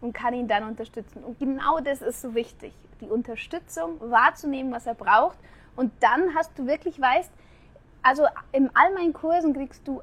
Und 0.00 0.12
kann 0.12 0.34
ihn 0.34 0.48
dann 0.48 0.64
unterstützen. 0.64 1.24
Und 1.24 1.38
genau 1.38 1.80
das 1.80 2.02
ist 2.02 2.20
so 2.20 2.34
wichtig. 2.34 2.72
Die 3.00 3.08
Unterstützung 3.08 3.98
wahrzunehmen, 4.00 4.72
was 4.72 4.86
er 4.86 4.94
braucht. 4.94 5.38
Und 5.78 5.92
dann 6.00 6.34
hast 6.34 6.58
du 6.58 6.66
wirklich 6.66 7.00
weißt, 7.00 7.30
also 8.02 8.26
in 8.50 8.68
all 8.74 8.92
meinen 8.94 9.12
Kursen 9.12 9.54
kriegst 9.54 9.86
du 9.86 10.02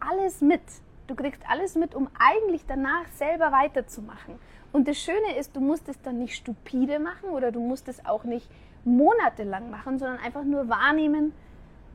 alles 0.00 0.40
mit. 0.40 0.62
Du 1.06 1.14
kriegst 1.14 1.40
alles 1.48 1.76
mit, 1.76 1.94
um 1.94 2.08
eigentlich 2.18 2.64
danach 2.66 3.06
selber 3.14 3.52
weiterzumachen. 3.52 4.34
Und 4.72 4.88
das 4.88 4.98
Schöne 4.98 5.36
ist, 5.38 5.54
du 5.54 5.60
musst 5.60 5.88
es 5.88 6.02
dann 6.02 6.18
nicht 6.18 6.34
stupide 6.34 6.98
machen 6.98 7.30
oder 7.30 7.52
du 7.52 7.60
musst 7.60 7.86
es 7.86 8.04
auch 8.04 8.24
nicht 8.24 8.50
monatelang 8.84 9.70
machen, 9.70 10.00
sondern 10.00 10.18
einfach 10.18 10.42
nur 10.42 10.68
wahrnehmen, 10.68 11.32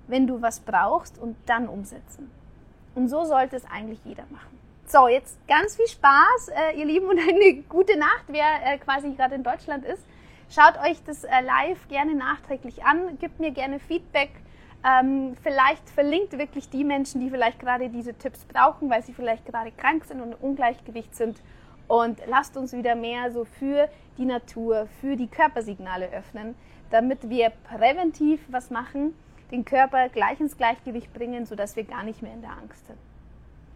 wenn 0.07 0.25
du 0.25 0.41
was 0.41 0.61
brauchst 0.61 1.19
und 1.19 1.35
dann 1.47 1.67
umsetzen. 1.67 2.31
Und 2.95 3.09
so 3.09 3.25
sollte 3.25 3.57
es 3.57 3.65
eigentlich 3.69 3.99
jeder 4.05 4.23
machen. 4.31 4.57
So, 4.85 5.09
jetzt 5.09 5.37
ganz 5.49 5.75
viel 5.75 5.87
Spaß, 5.87 6.47
äh, 6.47 6.79
ihr 6.79 6.85
Lieben, 6.85 7.07
und 7.07 7.19
eine 7.19 7.61
gute 7.63 7.97
Nacht, 7.97 8.23
wer 8.27 8.45
äh, 8.63 8.77
quasi 8.77 9.11
gerade 9.11 9.35
in 9.35 9.43
Deutschland 9.43 9.83
ist. 9.83 10.05
Schaut 10.53 10.77
euch 10.83 11.01
das 11.05 11.23
äh, 11.23 11.41
live 11.41 11.87
gerne 11.87 12.13
nachträglich 12.13 12.83
an, 12.83 13.17
gebt 13.19 13.39
mir 13.39 13.51
gerne 13.51 13.79
Feedback 13.79 14.31
ähm, 14.83 15.35
vielleicht 15.43 15.89
verlinkt 15.89 16.37
wirklich 16.37 16.69
die 16.69 16.83
Menschen, 16.83 17.21
die 17.21 17.29
vielleicht 17.29 17.59
gerade 17.59 17.89
diese 17.89 18.13
Tipps 18.13 18.45
brauchen, 18.45 18.89
weil 18.89 19.03
sie 19.03 19.13
vielleicht 19.13 19.45
gerade 19.45 19.71
krank 19.71 20.05
sind 20.05 20.21
und 20.21 20.33
im 20.33 20.37
Ungleichgewicht 20.39 21.15
sind. 21.15 21.41
Und 21.87 22.19
lasst 22.27 22.57
uns 22.57 22.73
wieder 22.73 22.95
mehr 22.95 23.31
so 23.31 23.45
für 23.45 23.89
die 24.17 24.25
Natur, 24.25 24.87
für 24.99 25.15
die 25.15 25.27
Körpersignale 25.27 26.09
öffnen, 26.11 26.55
damit 26.89 27.29
wir 27.29 27.51
präventiv 27.63 28.41
was 28.49 28.69
machen, 28.69 29.13
den 29.51 29.65
Körper 29.65 30.09
gleich 30.09 30.39
ins 30.39 30.57
Gleichgewicht 30.57 31.13
bringen, 31.13 31.45
sodass 31.45 31.75
wir 31.75 31.83
gar 31.83 32.03
nicht 32.03 32.21
mehr 32.21 32.33
in 32.33 32.41
der 32.41 32.51
Angst 32.51 32.87
sind. 32.87 32.97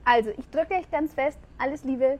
Also, 0.05 0.31
ich 0.37 0.49
drücke 0.49 0.75
euch 0.75 0.89
ganz 0.91 1.13
fest. 1.13 1.39
Alles 1.57 1.83
Liebe. 1.83 2.19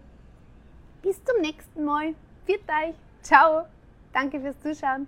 Bis 1.02 1.24
zum 1.24 1.39
nächsten 1.41 1.86
Mal. 1.86 2.13
Viert 2.46 2.63
euch. 2.70 2.96
Ciao. 3.22 3.65
Danke 4.15 4.39
fürs 4.39 4.58
Zuschauen. 4.62 5.08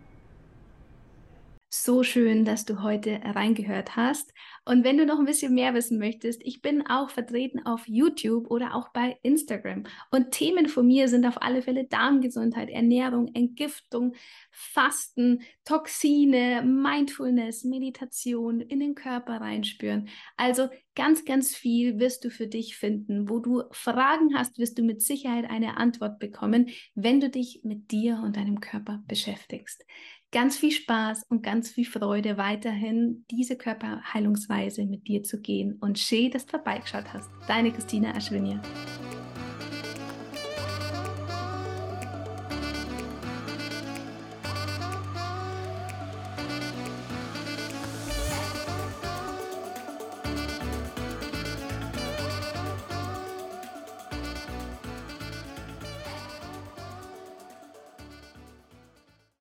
So 1.69 2.01
schön, 2.01 2.45
dass 2.45 2.63
du 2.63 2.81
heute 2.81 3.19
reingehört 3.25 3.97
hast. 3.97 4.33
Und 4.63 4.85
wenn 4.85 4.97
du 4.97 5.05
noch 5.05 5.19
ein 5.19 5.25
bisschen 5.25 5.53
mehr 5.53 5.73
wissen 5.73 5.99
möchtest, 5.99 6.41
ich 6.45 6.61
bin 6.61 6.87
auch 6.87 7.09
vertreten 7.09 7.65
auf 7.65 7.85
YouTube 7.89 8.49
oder 8.49 8.73
auch 8.73 8.87
bei 8.93 9.17
Instagram. 9.21 9.83
Und 10.09 10.31
Themen 10.31 10.69
von 10.69 10.87
mir 10.87 11.09
sind 11.09 11.25
auf 11.25 11.41
alle 11.41 11.61
Fälle 11.61 11.85
Darmgesundheit, 11.85 12.69
Ernährung, 12.69 13.31
Entgiftung, 13.33 14.15
Fasten, 14.49 15.41
Toxine, 15.65 16.63
Mindfulness, 16.63 17.65
Meditation, 17.65 18.61
in 18.61 18.79
den 18.79 18.95
Körper 18.95 19.41
reinspüren. 19.41 20.07
Also 20.37 20.69
ganz, 20.95 21.25
ganz 21.25 21.53
viel 21.53 21.99
wirst 21.99 22.23
du 22.23 22.29
für 22.29 22.47
dich 22.47 22.77
finden. 22.77 23.29
Wo 23.29 23.39
du 23.39 23.63
Fragen 23.71 24.37
hast, 24.37 24.57
wirst 24.57 24.77
du 24.77 24.83
mit 24.83 25.01
Sicherheit 25.01 25.49
eine 25.49 25.75
Antwort 25.75 26.17
bekommen, 26.19 26.69
wenn 26.95 27.19
du 27.19 27.29
dich 27.29 27.61
mit 27.63 27.91
dir 27.91 28.21
und 28.23 28.37
deinem 28.37 28.61
Körper 28.61 29.03
beschäftigst 29.05 29.83
ganz 30.31 30.57
viel 30.57 30.71
Spaß 30.71 31.23
und 31.29 31.43
ganz 31.43 31.69
viel 31.69 31.85
Freude 31.85 32.37
weiterhin, 32.37 33.25
diese 33.31 33.57
Körperheilungsweise 33.57 34.85
mit 34.85 35.07
dir 35.07 35.23
zu 35.23 35.41
gehen. 35.41 35.77
Und 35.79 35.99
schön, 35.99 36.31
dass 36.31 36.45
du 36.45 36.51
vorbeigeschaut 36.51 37.13
hast. 37.13 37.29
Deine 37.47 37.71
Christina 37.71 38.11
Aschwinier. 38.15 38.61